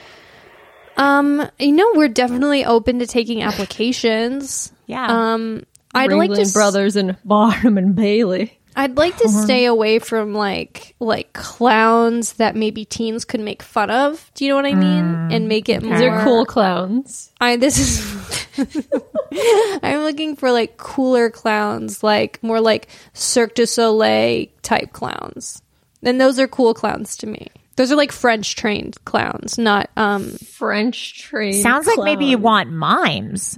Um, 0.98 1.48
you 1.60 1.72
know, 1.74 1.92
we're 1.96 2.08
definitely 2.10 2.66
open 2.66 3.00
to 3.00 3.08
taking 3.08 3.42
applications. 3.44 4.72
Yeah. 4.88 5.06
Um, 5.34 5.64
I'd 5.94 6.12
like 6.12 6.32
to 6.32 6.36
Ringling 6.38 6.42
s- 6.42 6.54
Brothers 6.54 6.96
and 6.96 7.16
Barnum 7.24 7.78
and 7.78 7.96
Bailey. 7.96 8.54
I'd 8.76 8.96
like 8.96 9.18
to 9.18 9.28
stay 9.30 9.66
away 9.66 9.98
from 9.98 10.36
like 10.36 10.96
like 11.00 11.34
clowns 11.34 12.34
that 12.34 12.56
maybe 12.56 12.86
teens 12.86 13.26
could 13.26 13.40
make 13.40 13.64
fun 13.64 13.90
of. 13.90 14.30
Do 14.36 14.46
you 14.46 14.52
know 14.52 14.56
what 14.58 14.68
I 14.68 14.76
mean? 14.76 15.32
And 15.32 15.48
make 15.48 15.68
it 15.68 15.82
more 15.82 15.98
They're 15.98 16.24
cool 16.24 16.46
clowns. 16.46 17.32
I 17.42 17.56
this 17.58 17.80
is 17.80 18.88
I'm 19.84 20.02
looking 20.02 20.36
for 20.36 20.52
like 20.52 20.78
cooler 20.78 21.32
clowns, 21.32 22.04
like 22.04 22.42
more 22.44 22.62
like 22.62 22.88
Cirque 23.14 23.56
du 23.56 23.66
Soleil 23.66 24.46
type 24.62 24.94
clowns. 24.94 25.60
And 26.04 26.22
those 26.22 26.38
are 26.40 26.48
cool 26.48 26.76
clowns 26.76 27.18
to 27.18 27.28
me. 27.28 27.48
Those 27.78 27.92
are 27.92 27.96
like 27.96 28.12
French 28.12 28.56
trained 28.56 28.98
clowns, 29.06 29.58
not 29.58 29.90
um 29.96 30.32
French 30.32 31.22
trained. 31.22 31.56
Sounds 31.62 31.88
like 31.88 32.00
maybe 32.00 32.26
you 32.26 32.38
want 32.38 32.72
mimes. 32.72 33.58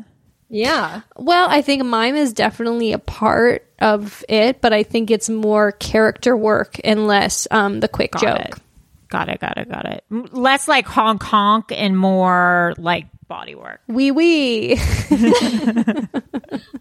Yeah. 0.52 1.02
well, 1.16 1.48
I 1.50 1.62
think 1.62 1.84
mime 1.86 2.16
is 2.16 2.34
definitely 2.34 2.92
a 2.94 2.98
part 3.00 3.68
of 3.80 4.24
it, 4.28 4.62
but 4.62 4.74
I 4.74 4.82
think 4.84 5.12
it's 5.12 5.30
more 5.30 5.72
character 5.74 6.36
work 6.36 6.80
and 6.84 7.08
less 7.08 7.48
um 7.50 7.80
the 7.80 7.88
quick 7.88 8.12
Got 8.12 8.22
joke. 8.22 8.58
it. 8.58 8.64
Got 9.10 9.30
it. 9.30 9.40
Got 9.40 9.58
it. 9.58 9.70
Got 9.70 9.86
it. 9.86 10.04
Less 10.10 10.68
like 10.68 10.86
honk 10.86 11.24
honk 11.24 11.72
and 11.72 11.98
more 11.98 12.74
like 12.78 13.08
body 13.30 13.56
work. 13.56 13.80
Wee 13.88 14.12
wee. 14.12 14.76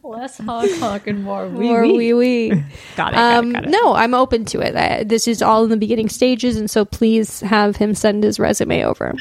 Less 0.02 0.38
honk 0.38 0.72
honk 0.78 1.06
and 1.06 1.22
more 1.22 1.46
wee 1.46 1.68
More 1.68 1.82
wee. 1.82 2.12
wee 2.12 2.14
wee. 2.14 2.48
Got 2.96 3.12
it. 3.12 3.16
Got 3.16 3.38
Um, 3.38 3.50
it. 3.50 3.52
Got 3.52 3.64
it. 3.66 3.70
no, 3.70 3.94
I'm 3.94 4.14
open 4.14 4.44
to 4.46 4.60
it. 4.60 4.74
I, 4.74 5.04
this 5.04 5.28
is 5.28 5.42
all 5.42 5.62
in 5.64 5.70
the 5.70 5.76
beginning 5.76 6.08
stages, 6.08 6.56
and 6.56 6.68
so 6.70 6.84
please 6.84 7.40
have 7.42 7.76
him 7.76 7.94
send 7.94 8.24
his 8.24 8.40
resume 8.40 8.82
over. 8.84 9.14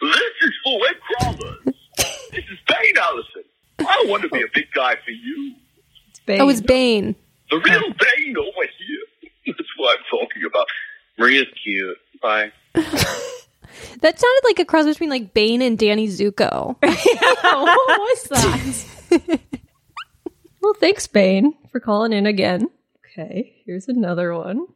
This 0.00 0.16
is 0.16 0.52
for 0.64 0.80
web 0.80 0.96
crawlers. 1.36 1.64
this 1.96 2.44
is 2.50 2.58
Bane 2.68 2.96
Allison. 2.98 3.42
I 3.80 4.04
want 4.06 4.22
to 4.22 4.28
be 4.30 4.40
a 4.40 4.46
big 4.54 4.70
guy 4.74 4.94
for 5.04 5.10
you. 5.10 5.54
It's 6.10 6.20
Bane. 6.20 6.40
Oh, 6.40 6.48
it's 6.48 6.60
Bane. 6.62 7.14
The 7.50 7.56
real 7.58 7.80
Bane 7.98 8.36
over 8.38 8.66
here. 8.78 9.30
That's 9.46 9.68
what 9.76 9.98
I'm 9.98 10.04
talking 10.10 10.44
about. 10.46 10.66
Maria's 11.18 11.48
cute. 11.62 11.98
Bye. 12.22 12.52
That 14.00 14.18
sounded 14.18 14.40
like 14.44 14.58
a 14.58 14.64
cross 14.64 14.86
between 14.86 15.10
like 15.10 15.34
Bane 15.34 15.60
and 15.62 15.78
Danny 15.78 16.08
Zuko. 16.08 16.76
what 16.80 18.00
was 18.00 18.22
that? 18.30 19.40
well, 20.62 20.74
thanks, 20.74 21.06
Bane, 21.06 21.54
for 21.70 21.80
calling 21.80 22.12
in 22.12 22.26
again. 22.26 22.70
Okay, 23.12 23.56
here's 23.66 23.88
another 23.88 24.34
one. 24.34 24.66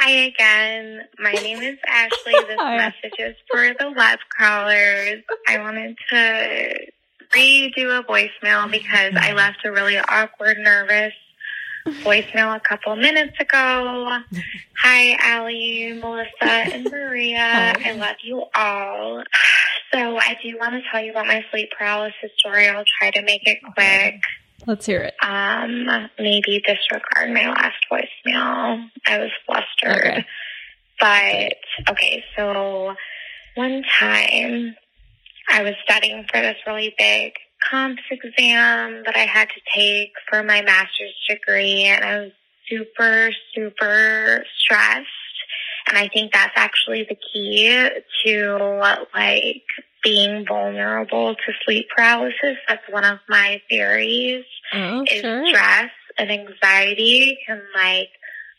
Hi 0.00 0.10
again. 0.10 1.02
My 1.18 1.32
name 1.32 1.58
is 1.60 1.78
Ashley. 1.86 2.32
This 2.32 2.58
Hi. 2.58 2.76
message 2.78 3.18
is 3.18 3.36
for 3.50 3.68
the 3.78 3.92
web 3.96 4.18
crawlers. 4.30 5.22
I 5.46 5.58
wanted 5.58 5.96
to 6.10 6.86
redo 7.34 7.98
a 7.98 8.02
voicemail 8.02 8.70
because 8.70 9.14
I 9.16 9.32
left 9.32 9.64
a 9.64 9.72
really 9.72 9.98
awkward, 9.98 10.58
nervous 10.58 11.12
voicemail 11.86 12.56
a 12.56 12.60
couple 12.60 12.96
minutes 12.96 13.38
ago. 13.38 14.18
Hi, 14.82 15.16
Allie, 15.20 15.92
Melissa, 16.00 16.30
and 16.74 16.84
Maria. 16.90 17.74
I 17.84 17.92
love 17.92 18.16
you 18.22 18.44
all. 18.54 19.22
So 19.92 20.16
I 20.16 20.36
do 20.42 20.56
want 20.58 20.72
to 20.72 20.80
tell 20.90 21.02
you 21.02 21.12
about 21.12 21.26
my 21.26 21.44
sleep 21.50 21.70
paralysis 21.78 22.30
story. 22.38 22.68
I'll 22.68 22.84
try 22.98 23.10
to 23.10 23.22
make 23.22 23.42
it 23.46 23.58
quick 23.74 24.20
Let's 24.66 24.86
hear 24.86 25.02
it. 25.02 25.14
um, 25.22 26.08
maybe 26.18 26.62
disregard 26.66 27.30
my 27.32 27.48
last 27.48 27.76
voicemail. 27.90 28.88
I 29.06 29.18
was 29.18 29.30
flustered. 29.46 30.06
Okay. 30.06 30.26
But, 31.00 31.90
okay, 31.90 32.24
so 32.36 32.94
one 33.56 33.82
time 34.00 34.74
I 35.50 35.62
was 35.62 35.74
studying 35.84 36.24
for 36.32 36.40
this 36.40 36.56
really 36.66 36.94
big 36.96 37.32
comps 37.68 38.02
exam 38.10 39.02
that 39.04 39.16
I 39.16 39.26
had 39.26 39.48
to 39.48 39.60
take 39.74 40.10
for 40.30 40.42
my 40.42 40.62
master's 40.62 41.13
degree, 41.28 41.84
and 41.84 42.04
I 42.04 42.18
was 42.20 42.32
super, 42.68 43.30
super 43.54 44.44
stressed. 44.58 45.08
And 45.86 45.98
I 45.98 46.08
think 46.08 46.32
that's 46.32 46.54
actually 46.56 47.06
the 47.08 47.16
key 47.32 47.88
to 48.24 49.04
like 49.14 49.62
being 50.02 50.46
vulnerable 50.46 51.34
to 51.34 51.52
sleep 51.64 51.88
paralysis. 51.94 52.56
That's 52.66 52.82
one 52.88 53.04
of 53.04 53.18
my 53.28 53.60
theories 53.68 54.44
Oh, 54.72 55.02
is 55.02 55.20
sure. 55.20 55.46
stress 55.48 55.90
and 56.18 56.30
anxiety 56.30 57.38
can 57.46 57.62
like 57.76 58.08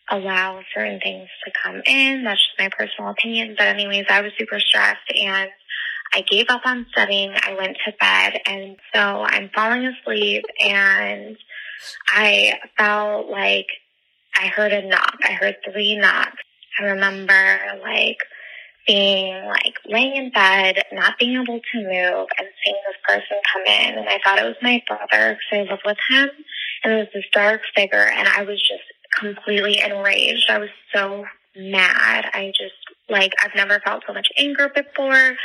allow 0.10 0.62
certain 0.74 1.00
things 1.00 1.28
to 1.46 1.52
come 1.64 1.82
in. 1.86 2.24
That's 2.24 2.40
just 2.40 2.60
my 2.60 2.70
personal 2.78 3.10
opinion. 3.12 3.56
But 3.58 3.68
anyways, 3.68 4.06
I 4.10 4.22
was 4.22 4.32
super 4.38 4.60
stressed 4.60 5.12
and 5.20 5.50
I 6.14 6.22
gave 6.22 6.46
up 6.50 6.62
on 6.66 6.86
studying. 6.92 7.32
I 7.34 7.56
went 7.56 7.78
to 7.86 7.92
bed 8.00 8.40
and 8.46 8.76
so 8.94 9.00
I'm 9.02 9.50
falling 9.54 9.86
asleep 9.88 10.44
and 10.60 11.38
I 12.08 12.54
felt 12.78 13.30
like 13.30 13.68
I 14.38 14.48
heard 14.48 14.74
a 14.74 14.88
knock. 14.88 15.18
I 15.24 15.34
heard 15.34 15.56
three 15.72 15.98
knocks. 15.98 16.42
I 16.80 16.86
remember 16.86 17.58
like 17.82 18.18
being 18.88 19.46
like 19.46 19.76
laying 19.86 20.16
in 20.16 20.32
bed, 20.32 20.84
not 20.92 21.18
being 21.18 21.42
able 21.42 21.60
to 21.60 21.78
move, 21.78 22.28
and 22.38 22.48
seeing 22.64 22.76
this 22.86 22.98
person 23.08 23.38
come 23.52 23.64
in. 23.66 23.98
And 23.98 24.10
I 24.10 24.20
thought 24.24 24.40
it 24.40 24.46
was 24.46 24.56
my 24.62 24.84
brother 24.88 25.38
because 25.38 25.68
I 25.68 25.72
live 25.72 25.80
with 25.86 25.98
him. 26.10 26.30
And 26.84 26.94
it 26.94 26.98
was 26.98 27.08
this 27.14 27.26
dark 27.34 27.62
figure, 27.76 27.98
and 27.98 28.28
I 28.28 28.44
was 28.44 28.62
just 28.62 28.84
completely 29.18 29.80
enraged. 29.82 30.50
I 30.50 30.60
was 30.60 30.70
so 30.94 31.26
mad. 31.56 32.30
I 32.34 32.52
just, 32.56 32.76
like, 33.10 33.34
I've 33.44 33.56
never 33.56 33.80
felt 33.86 34.04
so 34.08 34.14
much 34.14 34.28
anger 34.38 34.70
before. 34.74 35.36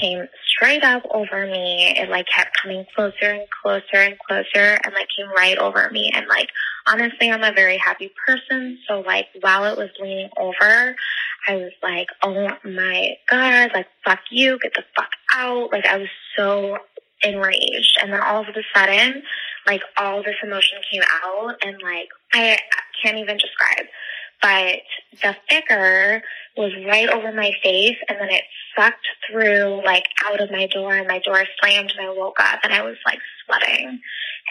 Came 0.00 0.26
straight 0.46 0.84
up 0.84 1.02
over 1.10 1.46
me. 1.46 1.94
It, 1.96 2.08
like, 2.10 2.26
kept 2.34 2.56
coming 2.60 2.84
closer 2.94 3.30
and 3.32 3.46
closer 3.62 3.96
and 3.96 4.16
closer 4.18 4.78
and, 4.84 4.94
like, 4.94 5.08
came 5.16 5.28
right 5.34 5.56
over 5.58 5.88
me. 5.90 6.10
And, 6.14 6.26
like, 6.28 6.48
honestly, 6.86 7.30
I'm 7.30 7.42
a 7.42 7.52
very 7.52 7.78
happy 7.78 8.12
person. 8.26 8.78
So, 8.88 9.00
like, 9.00 9.26
while 9.40 9.64
it 9.64 9.78
was 9.78 9.90
leaning 10.00 10.30
over, 10.38 10.94
I 11.48 11.56
was 11.56 11.72
like, 11.82 12.08
oh 12.22 12.48
my 12.64 13.14
God, 13.30 13.70
like, 13.72 13.86
fuck 14.04 14.20
you, 14.30 14.58
get 14.62 14.74
the 14.74 14.84
fuck 14.94 15.10
out. 15.32 15.72
Like, 15.72 15.86
I 15.86 15.98
was 15.98 16.08
so 16.36 16.78
enraged. 17.22 17.98
And 18.02 18.12
then 18.12 18.20
all 18.20 18.42
of 18.42 18.48
a 18.48 18.78
sudden, 18.78 19.22
like, 19.66 19.82
all 19.96 20.22
this 20.22 20.36
emotion 20.42 20.78
came 20.90 21.02
out 21.24 21.54
and, 21.64 21.80
like, 21.82 22.08
I 22.32 22.58
can't 23.02 23.18
even 23.18 23.36
describe. 23.36 23.86
But 24.42 24.80
the 25.22 25.36
figure 25.48 26.22
was 26.56 26.72
right 26.86 27.08
over 27.08 27.32
my 27.32 27.52
face 27.62 27.96
and 28.08 28.18
then 28.18 28.30
it 28.30 28.42
sucked 28.76 29.06
through, 29.30 29.82
like, 29.84 30.04
out 30.24 30.40
of 30.40 30.50
my 30.50 30.66
door 30.66 30.94
and 30.94 31.08
my 31.08 31.18
door 31.20 31.44
slammed 31.60 31.92
and 31.96 32.06
I 32.06 32.10
woke 32.10 32.38
up 32.38 32.60
and 32.62 32.72
I 32.72 32.82
was, 32.82 32.96
like, 33.06 33.18
sweating. 33.44 34.00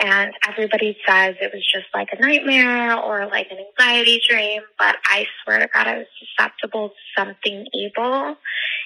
And 0.01 0.33
everybody 0.47 0.97
says 1.07 1.35
it 1.39 1.51
was 1.53 1.65
just 1.73 1.85
like 1.93 2.09
a 2.11 2.21
nightmare 2.21 2.97
or 2.99 3.27
like 3.27 3.47
an 3.49 3.59
anxiety 3.59 4.21
dream, 4.27 4.61
but 4.77 4.97
I 5.05 5.25
swear 5.43 5.59
to 5.59 5.69
God, 5.73 5.87
I 5.87 5.97
was 5.99 6.07
susceptible 6.19 6.89
to 6.89 6.95
something 7.17 7.65
evil. 7.73 8.35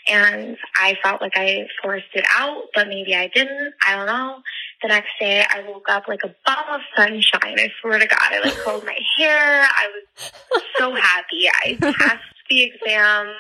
And 0.07 0.57
I 0.75 0.97
felt 1.01 1.21
like 1.21 1.33
I 1.35 1.67
forced 1.81 2.13
it 2.13 2.25
out, 2.37 2.65
but 2.75 2.87
maybe 2.87 3.15
I 3.15 3.27
didn't. 3.27 3.73
I 3.85 3.95
don't 3.95 4.05
know. 4.05 4.41
The 4.81 4.87
next 4.87 5.09
day 5.19 5.43
I 5.49 5.61
woke 5.67 5.89
up 5.89 6.07
like 6.07 6.21
a 6.23 6.33
ball 6.45 6.75
of 6.75 6.81
sunshine. 6.95 7.59
I 7.59 7.69
swear 7.81 7.99
to 7.99 8.07
God, 8.07 8.19
I 8.21 8.39
like 8.39 8.53
curled 8.63 8.85
my 8.85 8.97
hair. 9.17 9.61
I 9.63 9.87
was 10.51 10.63
so 10.77 10.95
happy. 10.95 11.49
I 11.49 11.77
passed 11.99 12.23
the 12.49 12.63
exam. 12.63 13.33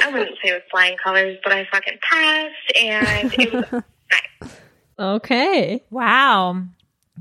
I 0.00 0.10
wouldn't 0.10 0.36
say 0.44 0.52
with 0.52 0.62
flying 0.70 0.96
colors, 1.02 1.38
but 1.42 1.52
I 1.52 1.66
fucking 1.72 1.98
passed 2.02 2.76
and 2.80 3.32
it 3.34 3.52
was 3.52 3.64
nice. 4.42 4.52
Okay. 4.98 5.82
Wow. 5.90 6.62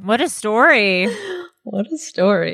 What 0.04 0.22
a 0.22 0.30
story. 0.30 1.08
What 1.64 1.92
a 1.92 1.98
story. 2.00 2.54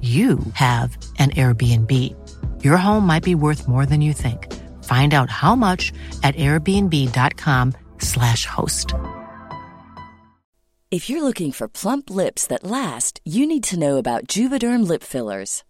you 0.00 0.38
have 0.52 0.96
an 1.18 1.30
Airbnb. 1.30 2.14
Your 2.62 2.76
home 2.76 3.04
might 3.04 3.24
be 3.24 3.34
worth 3.34 3.66
more 3.66 3.84
than 3.84 4.00
you 4.00 4.12
think. 4.12 4.54
Find 4.84 5.12
out 5.12 5.28
how 5.28 5.56
much 5.56 5.92
at 6.22 6.36
airbnb.com/slash 6.36 8.46
host. 8.46 8.94
If 10.90 11.10
you're 11.10 11.22
looking 11.22 11.52
for 11.52 11.68
plump 11.68 12.08
lips 12.08 12.46
that 12.46 12.64
last, 12.64 13.20
you 13.24 13.46
need 13.46 13.62
to 13.64 13.78
know 13.78 13.98
about 13.98 14.26
Juvederm 14.26 14.88
lip 14.88 15.02
fillers. 15.02 15.62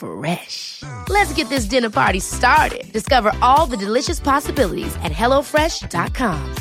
Fresh. 0.00 0.82
Let's 1.08 1.32
get 1.34 1.50
this 1.50 1.66
dinner 1.66 1.90
party 1.90 2.20
started. 2.20 2.90
Discover 2.90 3.32
all 3.42 3.66
the 3.66 3.76
delicious 3.76 4.18
possibilities 4.18 4.96
at 5.04 5.12
hellofresh.com. 5.12 6.54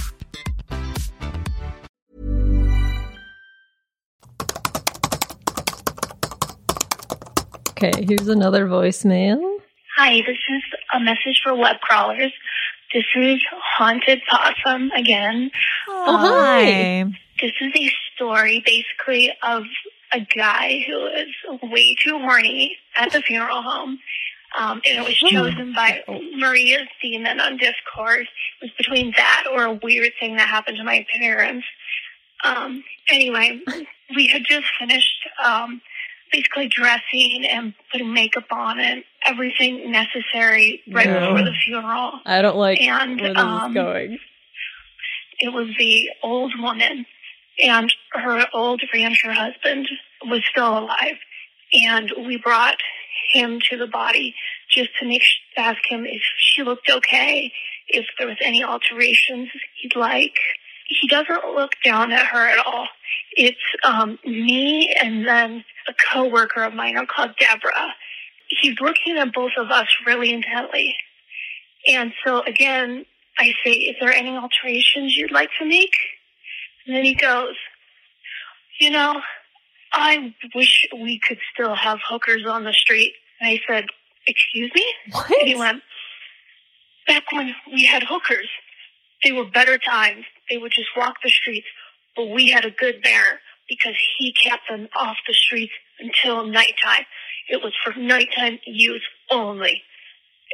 Okay, 7.81 8.05
here's 8.05 8.27
another 8.27 8.67
voicemail. 8.67 9.39
Hi, 9.95 10.21
this 10.27 10.37
is 10.49 10.63
a 10.93 10.99
message 10.99 11.39
for 11.41 11.55
web 11.55 11.77
crawlers. 11.79 12.33
This 12.93 13.05
is 13.15 13.41
Haunted 13.77 14.21
Possum 14.29 14.91
again. 14.91 15.49
Oh, 15.87 16.15
um, 16.15 16.19
hi. 16.19 17.03
This 17.41 17.53
is 17.61 17.71
a 17.73 17.91
story 18.13 18.61
basically 18.65 19.31
of 19.43 19.63
a 20.11 20.19
guy 20.35 20.83
who 20.87 20.93
was 20.99 21.27
way 21.63 21.95
too 22.03 22.17
horny 22.19 22.77
at 22.95 23.11
the 23.11 23.21
funeral 23.21 23.61
home. 23.61 23.99
Um, 24.57 24.81
and 24.89 24.97
it 24.97 25.05
was 25.05 25.15
chosen 25.15 25.73
by 25.75 26.03
Maria's 26.35 26.87
Demon 27.01 27.39
on 27.39 27.57
Discord. 27.57 28.21
It 28.21 28.63
was 28.63 28.71
between 28.77 29.13
that 29.15 29.43
or 29.51 29.63
a 29.65 29.73
weird 29.73 30.11
thing 30.19 30.37
that 30.37 30.47
happened 30.47 30.77
to 30.77 30.83
my 30.83 31.05
parents. 31.19 31.67
Um, 32.43 32.83
anyway, 33.11 33.59
we 34.15 34.27
had 34.27 34.41
just 34.47 34.65
finished 34.79 35.27
um, 35.43 35.81
basically 36.31 36.67
dressing 36.67 37.45
and 37.45 37.75
putting 37.91 38.11
makeup 38.11 38.45
on 38.51 38.79
and 38.79 39.03
everything 39.25 39.91
necessary 39.91 40.81
right 40.91 41.05
No. 41.07 41.19
before 41.19 41.43
the 41.45 41.53
funeral. 41.65 42.13
I 42.25 42.41
don't 42.41 42.57
like 42.57 42.81
And, 42.81 43.21
where 43.21 43.33
this 43.33 43.43
um, 43.43 43.69
is 43.71 43.75
going. 43.75 44.17
It 45.39 45.53
was 45.53 45.67
the 45.77 46.09
old 46.23 46.53
woman, 46.59 47.05
and 47.61 47.93
her 48.13 48.45
old 48.53 48.81
rancher 48.93 49.31
husband 49.31 49.87
was 50.25 50.41
still 50.49 50.77
alive. 50.79 51.17
And 51.73 52.11
we 52.25 52.37
brought 52.37 52.77
him 53.31 53.59
to 53.69 53.77
the 53.77 53.87
body 53.87 54.35
just 54.69 54.89
to 54.99 55.07
make 55.07 55.23
ask 55.57 55.79
him 55.87 56.05
if 56.05 56.21
she 56.37 56.63
looked 56.63 56.89
okay, 56.89 57.51
if 57.87 58.05
there 58.17 58.27
was 58.27 58.37
any 58.41 58.63
alterations 58.63 59.49
he'd 59.81 59.95
like. 59.95 60.35
He 60.87 61.07
doesn't 61.07 61.55
look 61.55 61.71
down 61.83 62.11
at 62.11 62.25
her 62.25 62.47
at 62.47 62.65
all. 62.65 62.87
It's 63.33 63.57
um, 63.83 64.17
me 64.25 64.95
and 64.99 65.27
then 65.27 65.63
a 65.87 65.93
coworker 66.11 66.63
of 66.63 66.73
mine 66.73 66.95
called 67.13 67.35
Deborah. 67.39 67.93
He's 68.47 68.79
looking 68.79 69.17
at 69.17 69.33
both 69.33 69.51
of 69.57 69.69
us 69.69 69.87
really 70.07 70.33
intently. 70.33 70.95
And 71.87 72.11
so 72.25 72.41
again, 72.41 73.05
I 73.37 73.53
say, 73.63 73.71
is 73.71 73.95
there 74.01 74.11
any 74.11 74.31
alterations 74.31 75.15
you'd 75.15 75.31
like 75.31 75.49
to 75.59 75.65
make? 75.65 75.93
And 76.89 76.97
then 76.97 77.05
he 77.05 77.13
goes, 77.13 77.53
you 78.79 78.89
know, 78.89 79.21
I 79.93 80.33
wish 80.55 80.87
we 80.91 81.19
could 81.19 81.37
still 81.53 81.75
have 81.75 81.99
hookers 82.03 82.47
on 82.47 82.63
the 82.63 82.73
street. 82.73 83.13
And 83.39 83.47
I 83.47 83.59
said, 83.69 83.85
Excuse 84.25 84.71
me? 84.73 84.85
What? 85.11 85.31
And 85.39 85.47
he 85.47 85.55
went, 85.55 85.83
Back 87.05 87.31
when 87.31 87.53
we 87.71 87.85
had 87.85 88.01
hookers, 88.01 88.49
they 89.23 89.31
were 89.31 89.45
better 89.45 89.77
times. 89.77 90.25
They 90.49 90.57
would 90.57 90.71
just 90.71 90.89
walk 90.97 91.17
the 91.23 91.29
streets, 91.29 91.67
but 92.15 92.25
we 92.31 92.49
had 92.49 92.65
a 92.65 92.71
good 92.71 93.01
mayor 93.03 93.39
because 93.67 93.93
he 94.17 94.33
kept 94.33 94.63
them 94.67 94.87
off 94.95 95.17
the 95.27 95.33
streets 95.35 95.73
until 95.99 96.47
nighttime. 96.47 97.05
It 97.49 97.61
was 97.61 97.73
for 97.83 97.93
nighttime 97.99 98.57
use 98.65 99.05
only. 99.29 99.83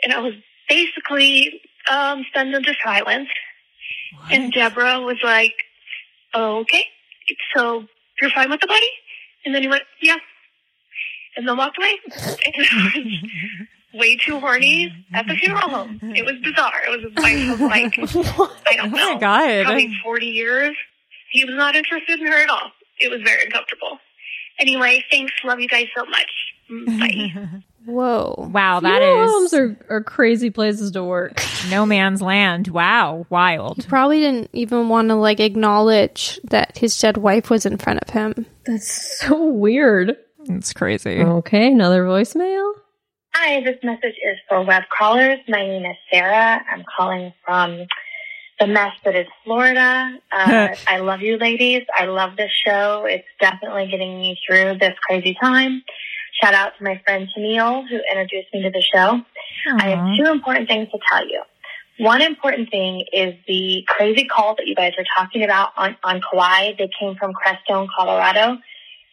And 0.04 0.12
I 0.12 0.20
was 0.20 0.34
basically 0.68 1.62
um, 1.90 2.26
stunned 2.30 2.54
into 2.54 2.74
silence. 2.84 3.30
And 4.30 4.52
Deborah 4.52 5.00
was 5.00 5.18
like, 5.24 5.54
Oh, 6.36 6.60
okay, 6.60 6.86
so 7.56 7.86
you're 8.22 8.30
fine 8.32 8.50
with 8.50 8.62
the 8.62 8.68
body? 8.68 8.90
And 9.46 9.54
then 9.56 9.62
he 9.62 9.68
went, 9.68 9.84
yeah. 10.02 10.18
And 11.38 11.48
then 11.48 11.58
walked 11.58 11.78
away. 11.78 11.98
And 12.46 12.68
I 12.72 12.92
was 12.96 13.06
way 13.94 14.18
too 14.18 14.40
horny 14.40 14.92
at 15.14 15.26
the 15.28 15.36
funeral 15.36 15.70
home. 15.70 16.00
It 16.02 16.26
was 16.26 16.36
bizarre. 16.44 16.82
It 16.88 16.90
was 16.92 17.14
like, 17.62 17.98
I 18.68 18.76
don't 18.76 18.92
know, 18.92 18.98
Oh 19.12 19.14
my 19.14 19.20
God. 19.20 19.66
probably 19.66 19.96
40 20.04 20.26
years. 20.26 20.76
He 21.32 21.46
was 21.46 21.56
not 21.56 21.76
interested 21.76 22.20
in 22.20 22.28
her 22.28 22.38
at 22.44 22.50
all. 22.50 22.72
It 23.00 23.10
was 23.12 23.22
very 23.24 23.46
uncomfortable. 23.46 23.98
Anyway, 24.60 25.04
thanks. 25.12 25.34
Love 25.44 25.60
you 25.60 25.68
guys 25.68 25.88
so 25.96 26.06
much. 26.06 26.32
Bye. 27.00 27.62
Whoa. 27.86 28.50
Wow, 28.52 28.80
that 28.80 29.00
Funeral 29.00 29.24
is 29.26 29.32
homes 29.32 29.54
are, 29.54 29.78
are 29.90 30.04
crazy 30.04 30.50
places 30.50 30.92
to 30.92 31.04
work. 31.04 31.42
no 31.70 31.86
man's 31.86 32.22
land. 32.22 32.68
Wow, 32.68 33.28
wild. 33.30 33.88
Probably 33.88 34.20
didn't 34.20 34.50
even 34.54 34.90
want 34.90 35.10
to 35.10 35.16
like 35.16 35.40
acknowledge 35.40 36.40
that 36.46 36.78
his 36.78 37.00
dead 37.00 37.18
wife 37.18 37.50
was 37.50 37.66
in 37.66 37.78
front 37.78 38.00
of 38.02 38.10
him. 38.10 38.46
That's 38.66 39.20
so 39.20 39.46
weird. 39.46 40.18
It's 40.50 40.74
crazy. 40.74 41.22
Okay, 41.22 41.72
another 41.72 42.04
voicemail. 42.04 42.74
Hi, 43.34 43.62
this 43.62 43.78
message 43.84 44.16
is 44.16 44.38
for 44.48 44.64
web 44.64 44.84
crawlers. 44.90 45.40
My 45.48 45.66
name 45.66 45.86
is 45.86 45.98
Sarah. 46.12 46.62
I'm 46.72 46.84
calling 46.98 47.34
from 47.46 47.86
the 48.60 48.68
mess 48.68 48.94
that 49.04 49.16
is 49.16 49.28
Florida. 49.44 50.18
Uh, 50.32 50.70
I 50.88 51.00
love 51.00 51.22
you 51.22 51.38
ladies. 51.38 51.84
I 51.94 52.06
love 52.06 52.38
this 52.38 52.52
show. 52.66 53.06
It's 53.06 53.28
definitely 53.40 53.88
getting 53.92 54.20
me 54.20 54.40
through 54.48 54.78
this 54.80 54.96
crazy 55.06 55.36
time. 55.40 55.84
Shout 56.42 56.54
out 56.54 56.74
to 56.78 56.84
my 56.84 57.02
friend 57.06 57.28
Tennille 57.36 57.88
who 57.88 58.00
introduced 58.12 58.54
me 58.54 58.62
to 58.64 58.70
the 58.70 58.84
show. 58.94 59.22
I 59.78 59.90
have 59.90 60.18
two 60.18 60.32
important 60.32 60.68
things 60.68 60.90
to 60.92 61.00
tell 61.10 61.28
you. 61.28 61.42
One 61.98 62.22
important 62.22 62.70
thing 62.70 63.06
is 63.14 63.36
the 63.48 63.84
crazy 63.88 64.26
call 64.26 64.56
that 64.58 64.68
you 64.68 64.76
guys 64.76 64.92
are 64.98 65.06
talking 65.18 65.44
about 65.44 65.70
on, 65.78 65.96
on 66.04 66.20
Kauai. 66.22 66.74
They 66.78 66.90
came 67.00 67.16
from 67.16 67.32
Crestone, 67.34 67.88
Colorado. 67.98 68.58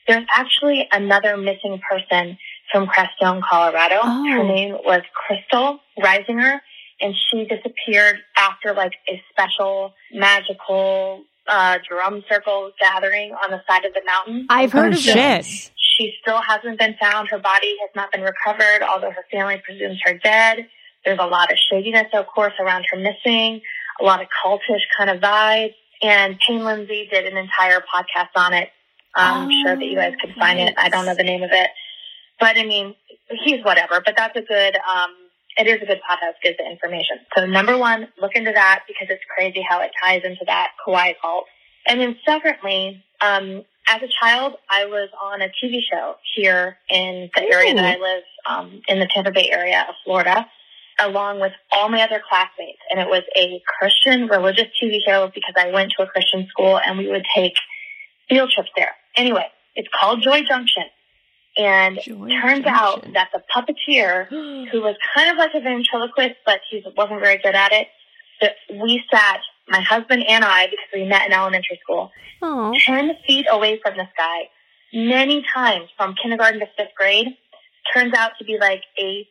There's 0.09 0.27
actually 0.35 0.89
another 0.91 1.37
missing 1.37 1.81
person 1.89 2.39
from 2.73 2.89
Crestone, 2.89 3.41
Colorado. 3.49 4.03
Her 4.03 4.43
name 4.43 4.73
was 4.85 5.03
Crystal 5.15 5.79
Reisinger, 5.97 6.59
and 7.01 7.15
she 7.31 7.45
disappeared 7.45 8.17
after 8.37 8.75
like 8.75 8.95
a 9.09 9.23
special 9.31 9.93
magical 10.13 11.23
uh, 11.47 11.79
drum 11.89 12.25
circle 12.29 12.73
gathering 12.81 13.33
on 13.33 13.51
the 13.53 13.61
side 13.69 13.85
of 13.85 13.93
the 13.95 14.03
mountain. 14.05 14.47
I've 14.51 14.73
heard 14.73 14.93
Oh, 14.93 14.97
of 14.97 15.03
shit. 15.03 15.15
this. 15.15 15.71
She 15.99 16.15
still 16.21 16.41
hasn't 16.41 16.79
been 16.79 16.97
found. 17.01 17.29
Her 17.29 17.39
body 17.39 17.77
has 17.81 17.91
not 17.95 18.13
been 18.13 18.23
recovered, 18.23 18.83
although 18.83 19.11
her 19.11 19.25
family 19.31 19.61
presumes 19.65 20.01
her 20.05 20.19
dead. 20.19 20.67
There's 21.05 21.19
a 21.21 21.27
lot 21.27 21.51
of 21.51 21.59
shadiness, 21.71 22.07
of 22.15 22.27
course, 22.27 22.55
around 22.61 22.85
her 22.91 22.99
missing, 22.99 23.61
a 24.01 24.05
lot 24.05 24.23
of 24.23 24.29
cultish 24.45 24.83
kind 24.97 25.11
of 25.11 25.21
vibes. 25.21 25.75
And 26.01 26.39
Payne 26.39 26.65
Lindsay 26.65 27.09
did 27.11 27.27
an 27.27 27.37
entire 27.37 27.81
podcast 27.81 28.31
on 28.37 28.55
it. 28.55 28.71
I'm 29.15 29.51
sure 29.63 29.77
that 29.77 29.85
you 29.85 29.97
guys 29.97 30.15
could 30.21 30.35
find 30.39 30.59
it. 30.59 30.75
I 30.79 30.89
don't 30.89 31.05
know 31.05 31.15
the 31.15 31.23
name 31.23 31.43
of 31.43 31.51
it. 31.53 31.71
But 32.41 32.57
I 32.57 32.65
mean, 32.65 32.95
he's 33.45 33.65
whatever. 33.65 34.01
But 34.05 34.15
that's 34.17 34.37
a 34.37 34.43
good, 34.43 34.77
um, 34.77 35.11
it 35.57 35.67
is 35.67 35.83
a 35.83 35.87
good 35.87 36.01
podcast, 36.09 36.35
gives 36.43 36.57
the 36.57 36.69
information. 36.69 37.19
So 37.37 37.47
number 37.47 37.77
one, 37.77 38.09
look 38.21 38.33
into 38.35 38.53
that 38.53 38.85
because 38.89 39.09
it's 39.11 39.23
crazy 39.37 39.65
how 39.69 39.81
it 39.83 39.91
ties 40.03 40.23
into 40.25 40.45
that 40.47 40.71
Kauai 40.85 41.13
cult. 41.21 41.45
And 41.87 42.01
then 42.01 42.17
separately, 42.25 43.05
um, 43.21 43.65
as 43.88 44.03
a 44.03 44.09
child, 44.21 44.55
I 44.71 44.87
was 44.87 45.09
on 45.21 45.42
a 45.42 45.49
TV 45.49 45.81
show 45.90 46.16
here 46.35 46.77
in 46.88 47.31
the 47.35 47.42
area 47.42 47.75
that 47.75 47.85
I 47.85 47.99
live, 47.99 48.23
um, 48.47 48.83
in 48.88 49.01
the 49.01 49.09
Tampa 49.12 49.33
Bay 49.33 49.51
area 49.51 49.85
of 49.88 49.95
Florida, 50.05 50.47
along 51.01 51.40
with 51.40 51.53
all 51.73 51.88
my 51.88 52.03
other 52.03 52.23
classmates. 52.27 52.79
And 52.90 53.01
it 53.01 53.09
was 53.09 53.23
a 53.37 53.62
Christian 53.79 54.27
religious 54.27 54.68
TV 54.83 54.99
show 55.05 55.31
because 55.35 55.55
I 55.57 55.71
went 55.71 55.92
to 55.97 56.05
a 56.05 56.07
Christian 56.07 56.47
school 56.49 56.79
and 56.79 56.99
we 56.99 57.09
would 57.09 57.25
take 57.35 57.55
field 58.29 58.51
trips 58.51 58.71
there. 58.77 58.95
Anyway, 59.16 59.47
it's 59.75 59.88
called 59.99 60.23
Joy 60.23 60.42
Junction. 60.42 60.85
And 61.57 61.99
it 61.99 62.40
turns 62.40 62.64
out 62.66 63.05
that 63.12 63.29
the 63.33 63.42
puppeteer, 63.55 64.27
who 64.71 64.81
was 64.81 64.97
kind 65.14 65.31
of 65.31 65.37
like 65.37 65.51
a 65.55 65.61
ventriloquist, 65.61 66.37
but 66.47 66.61
he 66.71 66.83
wasn't 66.97 67.21
very 67.21 67.38
good 67.38 67.55
at 67.55 67.73
it, 67.73 67.88
that 68.40 68.53
we 68.71 69.03
sat, 69.12 69.40
my 69.73 69.81
husband 69.81 70.23
and 70.29 70.45
I, 70.45 70.67
because 70.67 70.87
we 70.95 71.05
met 71.05 71.27
in 71.27 71.33
elementary 71.33 71.81
school, 71.83 72.11
Oh. 72.45 72.73
10 72.87 73.13
feet 73.27 73.47
away 73.51 73.81
from 73.83 73.97
this 73.97 74.09
guy 74.17 74.49
many 74.93 75.45
times 75.55 75.89
from 75.97 76.15
kindergarten 76.21 76.59
to 76.61 76.67
fifth 76.77 76.95
grade 76.97 77.29
turns 77.95 78.13
out 78.15 78.33
to 78.39 78.45
be 78.45 78.59
like 78.59 78.83
a 79.01 79.27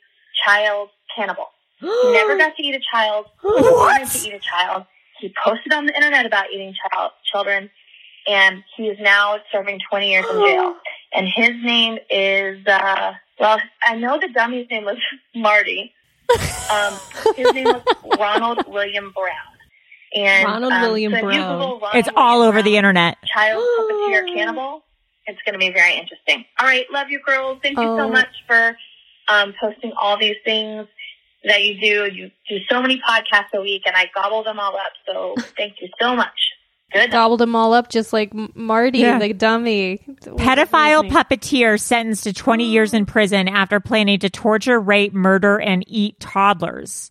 child 0.45 0.89
cannibal. 1.15 1.47
Never 1.81 2.37
got 2.37 2.55
to 2.55 2.63
eat 2.63 2.73
a 2.75 2.79
child. 2.91 3.25
Wanted 3.43 4.07
to 4.07 4.27
eat 4.27 4.33
a 4.33 4.39
child. 4.39 4.85
He 5.19 5.33
posted 5.43 5.71
on 5.73 5.85
the 5.85 5.93
internet 5.95 6.25
about 6.25 6.45
eating 6.53 6.73
child 6.89 7.11
children, 7.31 7.69
and 8.27 8.63
he 8.75 8.87
is 8.87 8.97
now 8.99 9.37
serving 9.51 9.79
20 9.89 10.09
years 10.09 10.25
in 10.29 10.41
jail. 10.45 10.75
And 11.13 11.27
his 11.27 11.49
name 11.61 11.97
is, 12.09 12.65
uh, 12.65 13.11
well, 13.37 13.59
I 13.83 13.97
know 13.97 14.17
the 14.17 14.29
dummy's 14.29 14.67
name 14.71 14.85
was 14.85 14.95
Marty. 15.35 15.93
Um, 16.71 16.93
his 17.35 17.51
name 17.53 17.65
was 17.65 17.83
Ronald 18.17 18.63
William 18.65 19.11
Brown. 19.11 19.50
And 20.13 20.45
Ronald 20.45 20.73
um, 20.73 20.81
William 20.81 21.13
so 21.13 21.21
Brown. 21.21 21.79
It's 21.93 22.09
all 22.15 22.39
William 22.39 22.49
over 22.55 22.61
the 22.63 22.77
internet. 22.77 23.17
child 23.33 23.63
puppeteer 23.79 24.27
cannibal. 24.33 24.83
It's 25.27 25.39
going 25.45 25.53
to 25.53 25.59
be 25.59 25.71
very 25.71 25.93
interesting. 25.95 26.43
All 26.59 26.65
right, 26.67 26.85
love 26.91 27.07
you, 27.09 27.21
girls. 27.25 27.59
Thank 27.63 27.77
you 27.77 27.83
Oh. 27.83 27.97
so 27.97 28.09
much 28.09 28.27
for 28.47 28.75
um, 29.27 29.53
posting 29.61 29.93
all 29.99 30.17
these 30.19 30.35
things 30.43 30.87
that 31.45 31.63
you 31.63 31.79
do. 31.79 32.13
You 32.13 32.31
do 32.49 32.57
so 32.69 32.81
many 32.81 32.99
podcasts 33.07 33.53
a 33.53 33.61
week, 33.61 33.83
and 33.85 33.95
I 33.95 34.09
gobble 34.13 34.43
them 34.43 34.59
all 34.59 34.75
up. 34.75 34.91
So 35.07 35.35
thank 35.57 35.75
you 35.81 35.87
so 35.99 36.15
much. 36.15 36.29
Good. 36.91 37.11
Gobbled 37.11 37.39
them 37.39 37.55
all 37.55 37.73
up 37.73 37.87
just 37.89 38.11
like 38.11 38.33
Marty, 38.53 38.99
Yeah. 38.99 39.17
the 39.17 39.31
dummy. 39.31 39.99
Pedophile 40.25 41.09
puppeteer 41.09 41.79
sentenced 41.79 42.25
to 42.25 42.33
20 42.33 42.65
years 42.65 42.93
in 42.93 43.05
prison 43.05 43.47
after 43.47 43.79
planning 43.79 44.19
to 44.19 44.29
torture, 44.29 44.77
rape, 44.77 45.13
murder, 45.13 45.57
and 45.61 45.85
eat 45.87 46.19
toddlers. 46.19 47.09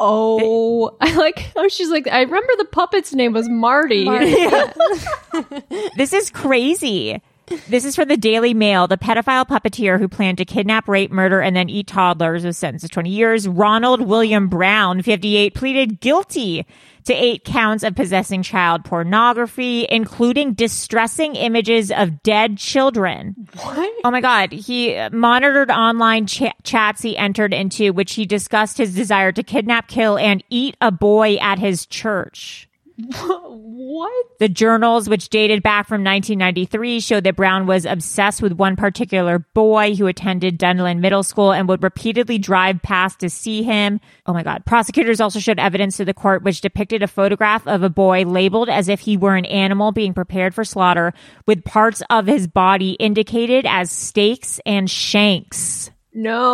Oh, 0.00 0.96
I 1.00 1.14
like 1.14 1.38
how 1.54 1.68
she's 1.68 1.88
like, 1.90 2.08
I 2.08 2.22
remember 2.22 2.52
the 2.58 2.64
puppet's 2.64 3.12
name 3.14 3.32
was 3.32 3.48
Marty. 3.48 4.04
This 5.96 6.12
is 6.12 6.30
crazy. 6.30 7.20
This 7.68 7.84
is 7.84 7.94
from 7.94 8.08
the 8.08 8.16
Daily 8.16 8.54
Mail. 8.54 8.86
The 8.86 8.96
pedophile 8.96 9.46
puppeteer 9.46 9.98
who 9.98 10.08
planned 10.08 10.38
to 10.38 10.44
kidnap, 10.44 10.88
rape, 10.88 11.10
murder, 11.10 11.40
and 11.40 11.54
then 11.54 11.68
eat 11.68 11.86
toddlers 11.86 12.44
was 12.44 12.56
sentenced 12.56 12.86
to 12.86 12.88
20 12.88 13.10
years. 13.10 13.46
Ronald 13.46 14.00
William 14.00 14.48
Brown, 14.48 15.02
58, 15.02 15.54
pleaded 15.54 16.00
guilty 16.00 16.66
to 17.04 17.12
eight 17.12 17.44
counts 17.44 17.84
of 17.84 17.94
possessing 17.94 18.42
child 18.42 18.84
pornography, 18.84 19.86
including 19.90 20.54
distressing 20.54 21.36
images 21.36 21.90
of 21.90 22.22
dead 22.22 22.56
children. 22.56 23.34
What? 23.62 23.92
Oh 24.04 24.10
my 24.10 24.22
God. 24.22 24.52
He 24.52 24.98
monitored 25.12 25.70
online 25.70 26.26
ch- 26.26 26.44
chats 26.62 27.02
he 27.02 27.16
entered 27.16 27.52
into, 27.52 27.92
which 27.92 28.14
he 28.14 28.24
discussed 28.24 28.78
his 28.78 28.94
desire 28.94 29.32
to 29.32 29.42
kidnap, 29.42 29.88
kill, 29.88 30.16
and 30.16 30.42
eat 30.48 30.76
a 30.80 30.90
boy 30.90 31.36
at 31.36 31.58
his 31.58 31.84
church. 31.84 32.68
What? 32.96 34.38
The 34.38 34.48
journals, 34.48 35.08
which 35.08 35.28
dated 35.28 35.64
back 35.64 35.88
from 35.88 36.04
1993, 36.04 37.00
showed 37.00 37.24
that 37.24 37.34
Brown 37.34 37.66
was 37.66 37.84
obsessed 37.86 38.40
with 38.40 38.52
one 38.52 38.76
particular 38.76 39.40
boy 39.40 39.96
who 39.96 40.06
attended 40.06 40.58
Dunland 40.58 41.00
Middle 41.00 41.24
School 41.24 41.52
and 41.52 41.68
would 41.68 41.82
repeatedly 41.82 42.38
drive 42.38 42.80
past 42.82 43.18
to 43.20 43.28
see 43.28 43.64
him. 43.64 44.00
Oh 44.26 44.32
my 44.32 44.44
God. 44.44 44.64
Prosecutors 44.64 45.20
also 45.20 45.40
showed 45.40 45.58
evidence 45.58 45.96
to 45.96 46.04
the 46.04 46.14
court 46.14 46.44
which 46.44 46.60
depicted 46.60 47.02
a 47.02 47.08
photograph 47.08 47.66
of 47.66 47.82
a 47.82 47.90
boy 47.90 48.22
labeled 48.24 48.68
as 48.68 48.88
if 48.88 49.00
he 49.00 49.16
were 49.16 49.34
an 49.34 49.46
animal 49.46 49.90
being 49.90 50.14
prepared 50.14 50.54
for 50.54 50.64
slaughter, 50.64 51.12
with 51.46 51.64
parts 51.64 52.00
of 52.10 52.26
his 52.26 52.46
body 52.46 52.92
indicated 52.92 53.66
as 53.66 53.90
steaks 53.90 54.60
and 54.64 54.88
shanks. 54.88 55.90
No. 56.12 56.44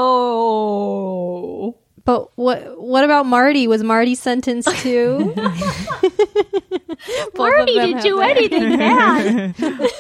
But 2.11 2.37
what 2.37 2.81
what 2.83 3.05
about 3.05 3.27
Marty? 3.27 3.69
Was 3.69 3.85
Marty 3.85 4.17
sentenced 4.17 4.69
too? 4.79 5.33
Marty 7.37 7.73
didn't 7.75 8.03
do 8.03 8.21
anything 8.21 8.71
bad. 8.79 9.55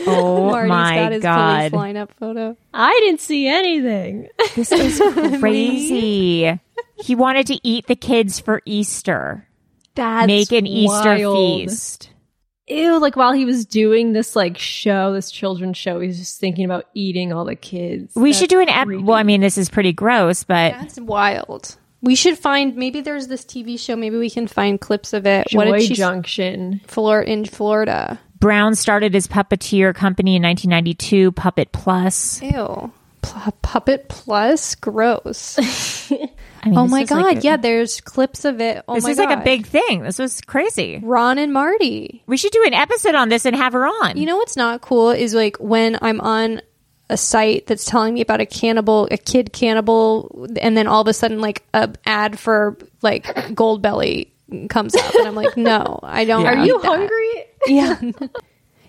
Oh 0.06 0.50
Marty's 0.50 0.68
my 0.68 0.94
got 0.96 1.12
his 1.12 1.22
God. 1.22 1.70
police 1.70 1.84
lineup 1.84 2.08
photo. 2.18 2.56
I 2.74 2.98
didn't 3.04 3.20
see 3.20 3.46
anything. 3.46 4.28
This 4.56 4.72
is 4.72 5.00
crazy. 5.38 6.58
he 6.96 7.14
wanted 7.14 7.46
to 7.46 7.60
eat 7.62 7.86
the 7.86 7.96
kids 7.96 8.40
for 8.40 8.60
Easter. 8.64 9.46
That's 9.94 10.26
Make 10.26 10.50
an 10.52 10.66
Easter 10.66 11.16
wild. 11.16 11.68
feast. 11.68 12.10
ew, 12.66 12.98
like 13.00 13.16
while 13.16 13.32
he 13.32 13.44
was 13.44 13.64
doing 13.66 14.12
this 14.12 14.34
like 14.36 14.58
show, 14.58 15.12
this 15.12 15.30
children's 15.30 15.76
show, 15.76 16.00
he's 16.00 16.18
just 16.18 16.40
thinking 16.40 16.64
about 16.64 16.86
eating 16.94 17.32
all 17.32 17.44
the 17.44 17.56
kids. 17.56 18.14
We 18.16 18.30
That's 18.30 18.40
should 18.40 18.50
do 18.50 18.60
an 18.60 18.68
ep- 18.68 18.88
well, 19.02 19.16
I 19.16 19.22
mean, 19.22 19.40
this 19.40 19.58
is 19.58 19.68
pretty 19.68 19.92
gross, 19.92 20.42
but 20.44 20.72
That's 20.72 21.00
wild. 21.00 21.76
We 22.02 22.14
should 22.14 22.38
find 22.38 22.76
maybe 22.76 23.00
there's 23.00 23.28
this 23.28 23.44
TV 23.44 23.78
show. 23.78 23.94
Maybe 23.96 24.16
we 24.16 24.30
can 24.30 24.46
find 24.46 24.80
clips 24.80 25.12
of 25.12 25.26
it. 25.26 25.48
Joy 25.48 25.80
she 25.80 25.94
Junction. 25.94 26.80
Flor- 26.86 27.22
in 27.22 27.44
Florida? 27.44 28.18
Brown 28.38 28.74
started 28.74 29.12
his 29.12 29.28
puppeteer 29.28 29.94
company 29.94 30.36
in 30.36 30.42
1992, 30.42 31.32
Puppet 31.32 31.72
Plus. 31.72 32.40
Ew. 32.40 32.90
P- 33.22 33.50
Puppet 33.60 34.08
Plus, 34.08 34.74
gross. 34.76 35.58
I 36.62 36.68
mean, 36.68 36.78
oh 36.78 36.86
my 36.86 37.02
is 37.02 37.10
like 37.10 37.34
god, 37.36 37.36
a- 37.38 37.40
yeah, 37.40 37.56
there's 37.58 38.00
clips 38.00 38.46
of 38.46 38.60
it. 38.62 38.82
Oh 38.88 38.94
this 38.94 39.04
my 39.04 39.10
is 39.10 39.18
like 39.18 39.38
a 39.38 39.42
big 39.44 39.66
thing. 39.66 40.02
This 40.02 40.18
was 40.18 40.40
crazy. 40.40 41.00
Ron 41.02 41.36
and 41.36 41.52
Marty. 41.52 42.22
We 42.26 42.38
should 42.38 42.52
do 42.52 42.64
an 42.66 42.72
episode 42.74 43.14
on 43.14 43.28
this 43.28 43.44
and 43.44 43.54
have 43.54 43.74
her 43.74 43.86
on. 43.86 44.16
You 44.16 44.24
know 44.24 44.36
what's 44.36 44.56
not 44.56 44.80
cool 44.80 45.10
is 45.10 45.34
like 45.34 45.58
when 45.58 45.98
I'm 46.00 46.20
on 46.22 46.62
a 47.10 47.16
site 47.16 47.66
that's 47.66 47.84
telling 47.84 48.14
me 48.14 48.20
about 48.20 48.40
a 48.40 48.46
cannibal, 48.46 49.08
a 49.10 49.18
kid 49.18 49.52
cannibal, 49.52 50.48
and 50.60 50.76
then 50.76 50.86
all 50.86 51.00
of 51.02 51.08
a 51.08 51.12
sudden 51.12 51.40
like 51.40 51.64
a 51.74 51.92
ad 52.06 52.38
for 52.38 52.78
like 53.02 53.54
Gold 53.54 53.82
Belly 53.82 54.32
comes 54.68 54.94
up, 54.94 55.14
and 55.14 55.26
I'm 55.26 55.34
like, 55.34 55.56
no, 55.56 56.00
I 56.02 56.24
don't. 56.24 56.46
Are 56.46 56.64
you 56.64 56.80
that. 56.80 56.86
hungry? 56.86 57.44
Yeah. 57.66 58.00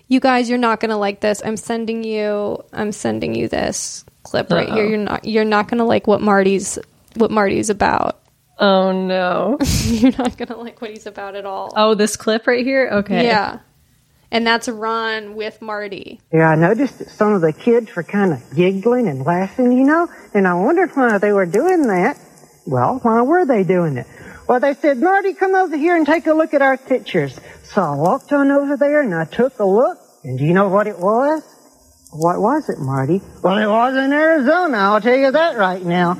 you 0.08 0.18
guys, 0.18 0.48
you're 0.48 0.58
not 0.58 0.80
gonna 0.80 0.96
like 0.96 1.20
this. 1.20 1.42
I'm 1.44 1.58
sending 1.58 2.04
you. 2.04 2.64
I'm 2.72 2.90
sending 2.90 3.34
you 3.34 3.48
this 3.48 4.04
clip 4.22 4.50
right 4.50 4.66
Uh-oh. 4.66 4.74
here. 4.74 4.86
You're 4.86 4.98
not. 4.98 5.24
You're 5.26 5.44
not 5.44 5.68
gonna 5.68 5.84
like 5.84 6.06
what 6.06 6.22
Marty's. 6.22 6.78
What 7.16 7.30
Marty's 7.30 7.68
about. 7.68 8.22
Oh 8.58 8.92
no. 8.92 9.58
you're 9.84 10.16
not 10.16 10.38
gonna 10.38 10.56
like 10.56 10.80
what 10.80 10.90
he's 10.90 11.06
about 11.06 11.34
at 11.34 11.44
all. 11.44 11.72
Oh, 11.76 11.94
this 11.94 12.16
clip 12.16 12.46
right 12.46 12.64
here? 12.64 12.88
Okay. 12.92 13.26
Yeah. 13.26 13.58
And 14.32 14.46
that's 14.46 14.66
Ron 14.66 15.34
with 15.34 15.60
Marty. 15.60 16.18
Yeah, 16.32 16.48
I 16.48 16.54
noticed 16.56 16.98
that 17.00 17.10
some 17.10 17.34
of 17.34 17.42
the 17.42 17.52
kids 17.52 17.94
were 17.94 18.02
kind 18.02 18.32
of 18.32 18.42
giggling 18.56 19.06
and 19.06 19.26
laughing, 19.26 19.72
you 19.72 19.84
know, 19.84 20.08
and 20.32 20.48
I 20.48 20.54
wondered 20.54 20.90
why 20.94 21.18
they 21.18 21.32
were 21.32 21.44
doing 21.44 21.82
that. 21.88 22.18
Well, 22.66 22.98
why 23.02 23.20
were 23.20 23.44
they 23.44 23.62
doing 23.62 23.98
it? 23.98 24.06
Well, 24.48 24.58
they 24.58 24.72
said, 24.72 24.96
Marty, 24.96 25.34
come 25.34 25.54
over 25.54 25.76
here 25.76 25.96
and 25.96 26.06
take 26.06 26.26
a 26.26 26.32
look 26.32 26.54
at 26.54 26.62
our 26.62 26.78
pictures. 26.78 27.38
So 27.62 27.82
I 27.82 27.94
walked 27.94 28.32
on 28.32 28.50
over 28.50 28.78
there 28.78 29.02
and 29.02 29.14
I 29.14 29.26
took 29.26 29.58
a 29.58 29.66
look, 29.66 29.98
and 30.24 30.38
do 30.38 30.46
you 30.46 30.54
know 30.54 30.70
what 30.70 30.86
it 30.86 30.98
was? 30.98 31.42
What 32.12 32.40
was 32.40 32.70
it, 32.70 32.78
Marty? 32.78 33.20
Well, 33.42 33.58
it 33.58 33.66
was 33.66 33.94
in 33.94 34.14
Arizona, 34.14 34.78
I'll 34.78 35.00
tell 35.02 35.16
you 35.16 35.30
that 35.30 35.58
right 35.58 35.84
now. 35.84 36.14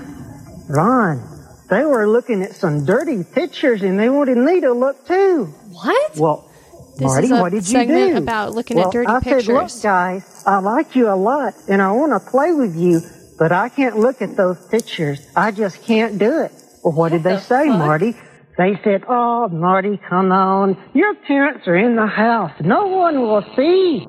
Ron, 0.69 1.23
they 1.71 1.87
were 1.87 2.07
looking 2.07 2.43
at 2.43 2.57
some 2.57 2.85
dirty 2.85 3.25
pictures 3.25 3.83
and 3.83 3.99
they 3.99 4.11
wanted 4.11 4.37
me 4.37 4.61
to 4.61 4.73
look 4.73 5.07
too. 5.07 5.47
What? 5.71 6.19
Well, 6.19 6.52
This 6.97 7.07
Marty, 7.07 7.33
what 7.33 7.53
did 7.53 7.69
you 7.69 7.87
do? 7.87 8.17
about 8.17 8.55
looking 8.55 8.79
at 8.79 8.83
Well, 8.83 8.91
dirty 8.93 9.11
I 9.11 9.21
pictures. 9.21 9.47
said, 9.47 9.55
look, 9.55 9.83
guys, 9.83 10.45
I 10.47 10.59
like 10.59 10.95
you 10.95 11.09
a 11.09 11.17
lot, 11.17 11.55
and 11.69 11.81
I 11.81 11.91
want 11.93 12.13
to 12.13 12.31
play 12.31 12.53
with 12.53 12.77
you, 12.77 13.01
but 13.39 13.51
I 13.51 13.69
can't 13.71 13.99
look 13.99 14.21
at 14.21 14.37
those 14.37 14.59
pictures. 14.71 15.19
I 15.35 15.51
just 15.53 15.83
can't 15.85 16.19
do 16.19 16.41
it. 16.43 16.53
Well, 16.85 16.95
what, 16.95 17.13
did 17.13 17.23
they 17.23 17.39
say, 17.39 17.67
Marty? 17.69 18.15
They 18.59 18.79
said, 18.85 19.05
oh, 19.09 19.49
Marty, 19.49 19.99
come 20.09 20.31
on. 20.31 20.77
Your 20.95 21.15
parents 21.27 21.67
are 21.67 21.77
in 21.77 21.97
the 21.97 22.07
house. 22.07 22.53
No 22.61 22.87
one 22.89 23.21
will 23.23 23.45
see. 23.57 24.07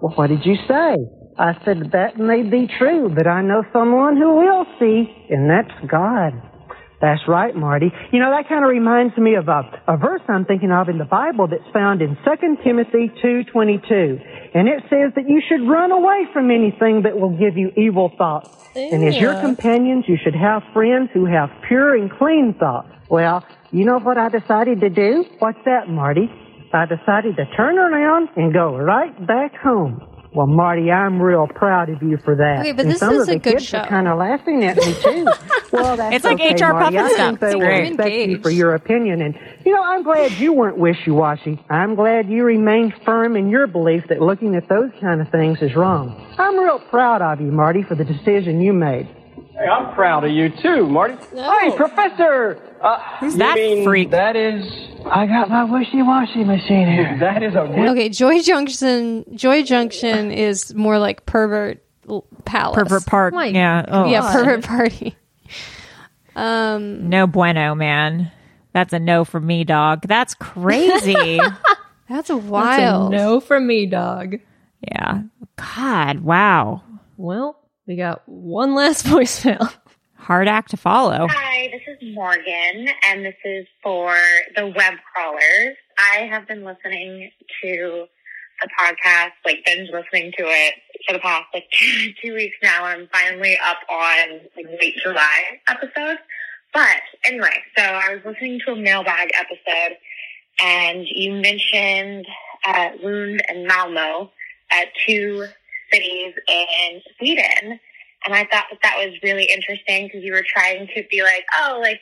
Well, 0.00 0.12
what 0.14 0.28
did 0.28 0.46
you 0.46 0.56
say? 0.66 0.96
I 1.36 1.52
said, 1.64 1.90
that 1.92 2.16
may 2.18 2.42
be 2.42 2.68
true, 2.78 3.12
but 3.14 3.26
I 3.26 3.42
know 3.42 3.64
someone 3.72 4.16
who 4.16 4.36
will 4.36 4.64
see, 4.78 5.26
and 5.28 5.50
that's 5.50 5.90
God. 5.90 6.32
That's 7.00 7.20
right, 7.28 7.54
Marty. 7.54 7.92
You 8.12 8.18
know, 8.18 8.30
that 8.30 8.48
kind 8.48 8.64
of 8.64 8.70
reminds 8.70 9.16
me 9.18 9.34
of 9.34 9.48
a, 9.48 9.82
a 9.88 9.96
verse 9.96 10.22
I'm 10.28 10.44
thinking 10.44 10.70
of 10.70 10.88
in 10.88 10.98
the 10.98 11.04
Bible 11.04 11.48
that's 11.48 11.68
found 11.72 12.00
in 12.00 12.16
2 12.16 12.56
Timothy 12.64 13.12
2.22. 13.22 14.54
And 14.54 14.68
it 14.68 14.82
says 14.88 15.12
that 15.16 15.28
you 15.28 15.42
should 15.46 15.68
run 15.68 15.90
away 15.90 16.26
from 16.32 16.50
anything 16.50 17.02
that 17.02 17.18
will 17.18 17.36
give 17.36 17.56
you 17.56 17.72
evil 17.76 18.12
thoughts. 18.16 18.48
And 18.74 19.04
as 19.04 19.16
your 19.18 19.40
companions, 19.40 20.04
you 20.08 20.16
should 20.22 20.34
have 20.34 20.62
friends 20.72 21.10
who 21.12 21.26
have 21.26 21.50
pure 21.68 21.94
and 21.94 22.10
clean 22.10 22.54
thoughts. 22.58 22.88
Well, 23.08 23.44
you 23.70 23.84
know 23.84 23.98
what 23.98 24.16
I 24.16 24.28
decided 24.28 24.80
to 24.80 24.88
do? 24.88 25.26
What's 25.40 25.58
that, 25.64 25.88
Marty? 25.88 26.30
I 26.72 26.86
decided 26.86 27.36
to 27.36 27.46
turn 27.56 27.78
around 27.78 28.30
and 28.36 28.52
go 28.52 28.76
right 28.76 29.14
back 29.26 29.54
home. 29.56 30.13
Well, 30.34 30.48
Marty, 30.48 30.90
I'm 30.90 31.22
real 31.22 31.46
proud 31.46 31.90
of 31.90 32.02
you 32.02 32.16
for 32.24 32.34
that. 32.34 32.60
Okay, 32.60 32.72
but 32.72 32.86
and 32.86 32.90
this 32.92 32.98
some 32.98 33.14
is 33.14 33.20
of 33.20 33.26
the 33.28 33.32
a 33.34 33.38
good 33.38 33.52
kids 33.54 33.66
show. 33.66 33.78
are 33.78 33.86
kind 33.86 34.08
of 34.08 34.18
laughing 34.18 34.64
at 34.64 34.76
me 34.76 34.92
too. 34.94 35.24
well, 35.72 35.96
that's 35.96 36.16
It's 36.16 36.24
like 36.24 36.40
okay, 36.40 36.54
HR 36.54 36.72
Marty. 36.72 36.98
I 36.98 37.02
Puffin 37.02 37.16
think 37.16 37.38
stuff. 37.38 37.40
they 37.40 37.46
It's 37.46 37.54
will 37.56 37.66
respect 37.68 38.14
you 38.30 38.38
for 38.42 38.50
your 38.50 38.74
opinion, 38.74 39.22
and 39.22 39.38
you 39.64 39.72
know, 39.72 39.82
I'm 39.82 40.02
glad 40.02 40.32
you 40.32 40.52
weren't 40.52 40.76
wishy-washy. 40.78 41.64
I'm 41.70 41.94
glad 41.94 42.28
you 42.28 42.42
remained 42.44 42.94
firm 43.04 43.36
in 43.36 43.48
your 43.48 43.68
belief 43.68 44.04
that 44.08 44.20
looking 44.20 44.56
at 44.56 44.68
those 44.68 44.90
kind 45.00 45.20
of 45.20 45.28
things 45.30 45.58
is 45.62 45.76
wrong. 45.76 46.34
I'm 46.36 46.58
real 46.58 46.80
proud 46.80 47.22
of 47.22 47.40
you, 47.40 47.52
Marty, 47.52 47.82
for 47.84 47.94
the 47.94 48.04
decision 48.04 48.60
you 48.60 48.72
made. 48.72 49.06
Hey, 49.56 49.66
I'm 49.70 49.94
proud 49.94 50.24
of 50.24 50.32
you 50.32 50.48
too, 50.50 50.88
Marty. 50.88 51.14
Hey, 51.32 51.70
Professor! 51.76 52.58
Uh, 52.84 52.98
Who's 53.20 53.36
that 53.36 53.54
mean 53.54 53.82
freak? 53.84 54.10
That 54.10 54.36
is. 54.36 54.62
I 55.06 55.26
got 55.26 55.48
my 55.50 55.64
wishy-washy 55.64 56.44
machine 56.44 56.86
here. 56.86 57.16
That 57.20 57.42
is 57.42 57.54
a. 57.54 57.60
Okay, 57.60 58.08
Joy 58.10 58.40
Junction. 58.42 59.24
Joy 59.34 59.62
Junction 59.62 60.30
is 60.30 60.74
more 60.74 60.98
like 60.98 61.24
pervert 61.26 61.82
palace. 62.44 62.76
Pervert 62.76 63.06
park. 63.06 63.34
My 63.34 63.46
yeah. 63.46 63.84
Oh. 63.88 64.06
yeah, 64.06 64.30
pervert 64.32 64.64
party. 64.64 65.16
Um, 66.36 67.08
No 67.08 67.26
bueno, 67.26 67.74
man. 67.74 68.30
That's 68.72 68.92
a 68.92 68.98
no 68.98 69.24
for 69.24 69.40
me, 69.40 69.64
dog. 69.64 70.02
That's 70.06 70.34
crazy. 70.34 71.38
that's 71.38 71.58
That's 72.08 72.30
a 72.30 72.36
wild. 72.36 73.12
no 73.12 73.40
for 73.40 73.58
me, 73.58 73.86
dog. 73.86 74.36
yeah. 74.82 75.22
God, 75.56 76.20
wow. 76.20 76.82
Well, 77.16 77.58
we 77.86 77.96
got 77.96 78.28
one 78.28 78.74
last 78.74 79.06
voicemail. 79.06 79.72
Hard 80.16 80.48
act 80.48 80.70
to 80.72 80.76
follow. 80.76 81.28
Hi, 81.30 81.68
this 81.72 81.82
is 81.86 81.93
Morgan, 82.12 82.88
and 83.08 83.24
this 83.24 83.36
is 83.44 83.66
for 83.82 84.14
the 84.56 84.66
web 84.66 84.94
crawlers. 85.12 85.76
I 85.98 86.26
have 86.26 86.46
been 86.46 86.64
listening 86.64 87.30
to 87.62 88.06
the 88.60 88.68
podcast, 88.78 89.32
like 89.44 89.64
binge 89.64 89.90
listening 89.90 90.32
to 90.38 90.44
it 90.46 90.74
for 91.06 91.14
the 91.14 91.18
past 91.20 91.46
like 91.54 91.64
two, 92.22 92.34
weeks 92.34 92.56
now, 92.62 92.84
I'm 92.84 93.08
finally 93.12 93.56
up 93.64 93.78
on 93.88 94.40
like 94.56 94.66
late 94.80 94.96
July 95.02 95.60
episode. 95.68 96.18
But 96.72 97.00
anyway, 97.24 97.62
so 97.76 97.82
I 97.82 98.14
was 98.14 98.22
listening 98.24 98.60
to 98.66 98.72
a 98.72 98.76
mailbag 98.76 99.30
episode, 99.38 99.96
and 100.62 101.06
you 101.06 101.32
mentioned 101.32 102.26
uh, 102.66 102.90
Lund 103.02 103.42
and 103.48 103.66
Malmo, 103.66 104.30
uh, 104.72 104.84
two 105.06 105.46
cities 105.92 106.34
in 106.48 107.00
Sweden. 107.16 107.80
And 108.24 108.34
I 108.34 108.44
thought 108.44 108.64
that 108.70 108.78
that 108.82 108.96
was 108.98 109.14
really 109.22 109.44
interesting 109.44 110.06
because 110.06 110.22
you 110.22 110.32
were 110.32 110.44
trying 110.46 110.88
to 110.94 111.04
be 111.10 111.22
like, 111.22 111.44
oh, 111.60 111.78
like 111.80 112.00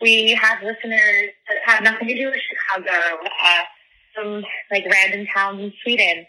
we 0.00 0.38
have 0.40 0.62
listeners 0.62 1.30
that 1.48 1.58
have 1.64 1.82
nothing 1.82 2.08
to 2.08 2.14
do 2.14 2.26
with 2.26 2.40
Chicago, 2.50 3.24
uh, 3.44 3.62
some 4.16 4.44
like 4.70 4.84
random 4.90 5.26
towns 5.32 5.60
in 5.60 5.72
Sweden. 5.82 6.26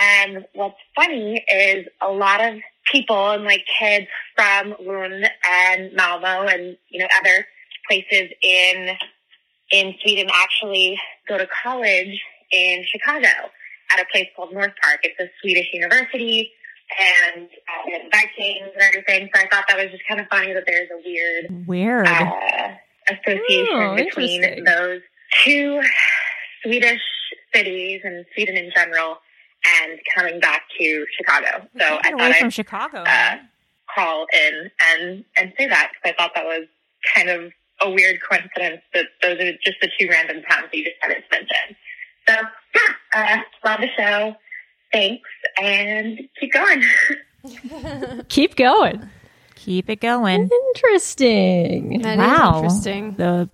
And 0.00 0.46
what's 0.54 0.76
funny 0.96 1.44
is 1.52 1.86
a 2.00 2.10
lot 2.10 2.40
of 2.42 2.54
people 2.90 3.30
and 3.30 3.44
like 3.44 3.64
kids 3.78 4.06
from 4.34 4.74
Lund 4.80 5.28
and 5.48 5.92
Malmo 5.94 6.46
and, 6.48 6.76
you 6.88 7.00
know, 7.00 7.06
other 7.20 7.46
places 7.88 8.30
in, 8.42 8.96
in 9.70 9.94
Sweden 10.02 10.28
actually 10.34 10.98
go 11.28 11.38
to 11.38 11.46
college 11.62 12.20
in 12.50 12.84
Chicago 12.90 13.28
at 13.92 14.00
a 14.00 14.06
place 14.10 14.26
called 14.34 14.52
North 14.52 14.72
Park. 14.82 15.00
It's 15.02 15.20
a 15.20 15.30
Swedish 15.40 15.68
university 15.72 16.50
and 16.98 17.46
uh, 17.46 17.98
Vikings 18.12 18.70
and 18.74 18.82
everything. 18.82 19.28
So 19.34 19.40
I 19.40 19.48
thought 19.48 19.64
that 19.68 19.76
was 19.76 19.90
just 19.90 20.02
kind 20.08 20.20
of 20.20 20.26
funny 20.28 20.52
that 20.52 20.64
there's 20.66 20.88
a 20.90 21.00
weird 21.04 21.66
Weird. 21.66 22.06
uh, 22.06 22.74
association 23.08 23.66
Oh, 23.74 23.96
between 23.96 24.64
those 24.64 25.00
two 25.44 25.80
Swedish 26.62 27.00
cities 27.54 28.00
and 28.04 28.24
Sweden 28.34 28.56
in 28.56 28.70
general 28.74 29.18
and 29.82 29.98
coming 30.16 30.40
back 30.40 30.62
to 30.78 31.06
Chicago. 31.16 31.66
So 31.78 31.84
I 31.84 32.10
thought 32.10 32.12
away 32.20 32.32
from 32.38 32.46
I'd 32.46 32.52
Chicago. 32.54 32.98
uh, 33.06 33.36
call 33.94 34.26
in 34.32 34.70
and, 34.92 35.24
and 35.36 35.52
say 35.58 35.66
that 35.68 35.90
because 35.92 36.14
I 36.18 36.22
thought 36.22 36.32
that 36.34 36.44
was 36.44 36.66
kind 37.14 37.28
of 37.28 37.52
a 37.82 37.90
weird 37.90 38.18
coincidence 38.22 38.82
that 38.94 39.06
those 39.22 39.38
are 39.40 39.52
just 39.64 39.76
the 39.80 39.90
two 39.98 40.08
random 40.10 40.42
towns 40.48 40.66
that 40.70 40.76
you 40.76 40.84
decided 40.84 41.22
to 41.30 41.36
mention. 41.38 41.76
So, 42.28 42.34
yeah, 42.74 43.36
uh, 43.38 43.68
love 43.68 43.80
the 43.80 43.88
show. 43.96 44.34
Thanks, 44.92 45.28
and 45.60 46.18
keep 46.38 46.52
going. 46.52 46.82
Keep 48.28 48.56
going. 48.56 49.08
Keep 49.54 49.88
it 49.90 50.00
going. 50.00 50.50
Interesting. 50.76 52.00
That 52.02 52.12
is 52.12 52.18
wow. 52.18 52.56
interesting. 52.56 53.14
The 53.16 53.48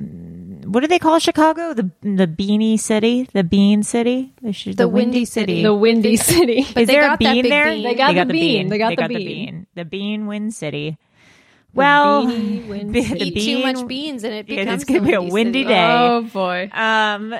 what 0.69 0.81
do 0.81 0.89
they 0.89 0.99
call 0.99 1.19
Chicago? 1.21 1.73
The 1.75 1.91
the 2.03 2.27
beanie 2.27 2.79
city, 2.81 3.29
the 3.33 3.45
bean 3.45 3.83
city, 3.85 4.33
the, 4.43 4.53
sh- 4.53 4.75
The 4.75 4.89
windy 4.89 5.25
city. 5.25 5.63
The 5.63 5.75
windy 5.75 6.17
city. 6.17 6.67
But 6.75 6.83
Is 6.83 6.87
they 6.89 6.95
there 6.95 7.05
a 7.05 7.09
got 7.11 7.21
that 7.21 7.33
bean 7.35 7.49
there? 7.49 7.67
bean. 7.71 7.85
They 7.85 7.95
got 7.95 8.15
the 8.15 8.25
bean. 8.33 8.69
They 8.69 8.79
got 8.79 8.97
the 8.97 9.07
bean. 9.09 9.67
The 9.75 9.85
bean 9.85 10.27
wind 10.27 10.53
city. 10.55 10.99
Well, 11.75 12.27
beanie 12.27 12.67
wind 12.69 12.93
the, 12.95 13.03
city. 13.05 13.25
Eat 13.29 13.35
bean, 13.35 13.57
too 13.59 13.63
much 13.73 13.87
beans 13.89 14.25
and 14.25 14.35
it 14.35 14.49
Yeah, 14.49 14.65
becomes 14.65 14.83
it's 14.83 14.89
gonna 14.89 15.01
the 15.01 15.07
be 15.07 15.13
a 15.15 15.21
windy 15.21 15.33
windy 15.33 15.63
city. 15.63 15.75
day. 15.75 15.87
Oh 15.89 16.23
boy. 16.23 16.71
Um, 16.73 17.35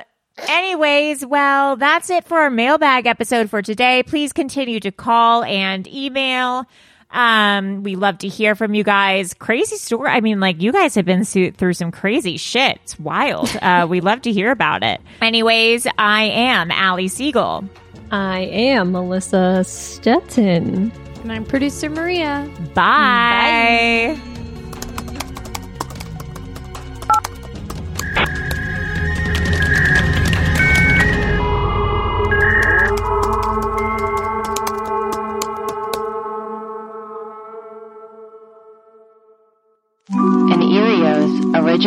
Anyways, 0.47 1.25
well, 1.25 1.75
that's 1.75 2.09
it 2.09 2.25
for 2.25 2.37
our 2.37 2.49
mailbag 2.49 3.07
episode 3.07 3.49
for 3.49 3.61
today. 3.61 4.03
Please 4.03 4.33
continue 4.33 4.79
to 4.79 4.91
call 4.91 5.43
and 5.43 5.87
email. 5.87 6.65
Um, 7.09 7.83
we 7.83 7.95
love 7.95 8.19
to 8.19 8.27
hear 8.27 8.53
from 8.55 8.73
you 8.73 8.83
guys. 8.83 9.33
Crazy 9.33 9.77
story. 9.77 10.09
I 10.09 10.21
mean, 10.21 10.39
like 10.39 10.61
you 10.61 10.71
guys 10.71 10.95
have 10.95 11.05
been 11.05 11.23
through 11.23 11.73
some 11.73 11.91
crazy 11.91 12.37
shit. 12.37 12.79
It's 12.83 12.99
wild. 12.99 13.55
Uh, 13.61 13.87
we 13.89 14.01
love 14.01 14.21
to 14.23 14.31
hear 14.31 14.51
about 14.51 14.83
it. 14.83 15.01
Anyways, 15.21 15.87
I 15.97 16.23
am 16.23 16.69
Allie 16.71 17.07
Siegel. 17.07 17.67
I 18.11 18.41
am 18.41 18.91
Melissa 18.91 19.63
Stetten. 19.65 20.91
And 21.21 21.31
I'm 21.31 21.45
producer 21.45 21.89
Maria. 21.89 22.49
Bye. 22.73 24.15
An 24.15 24.36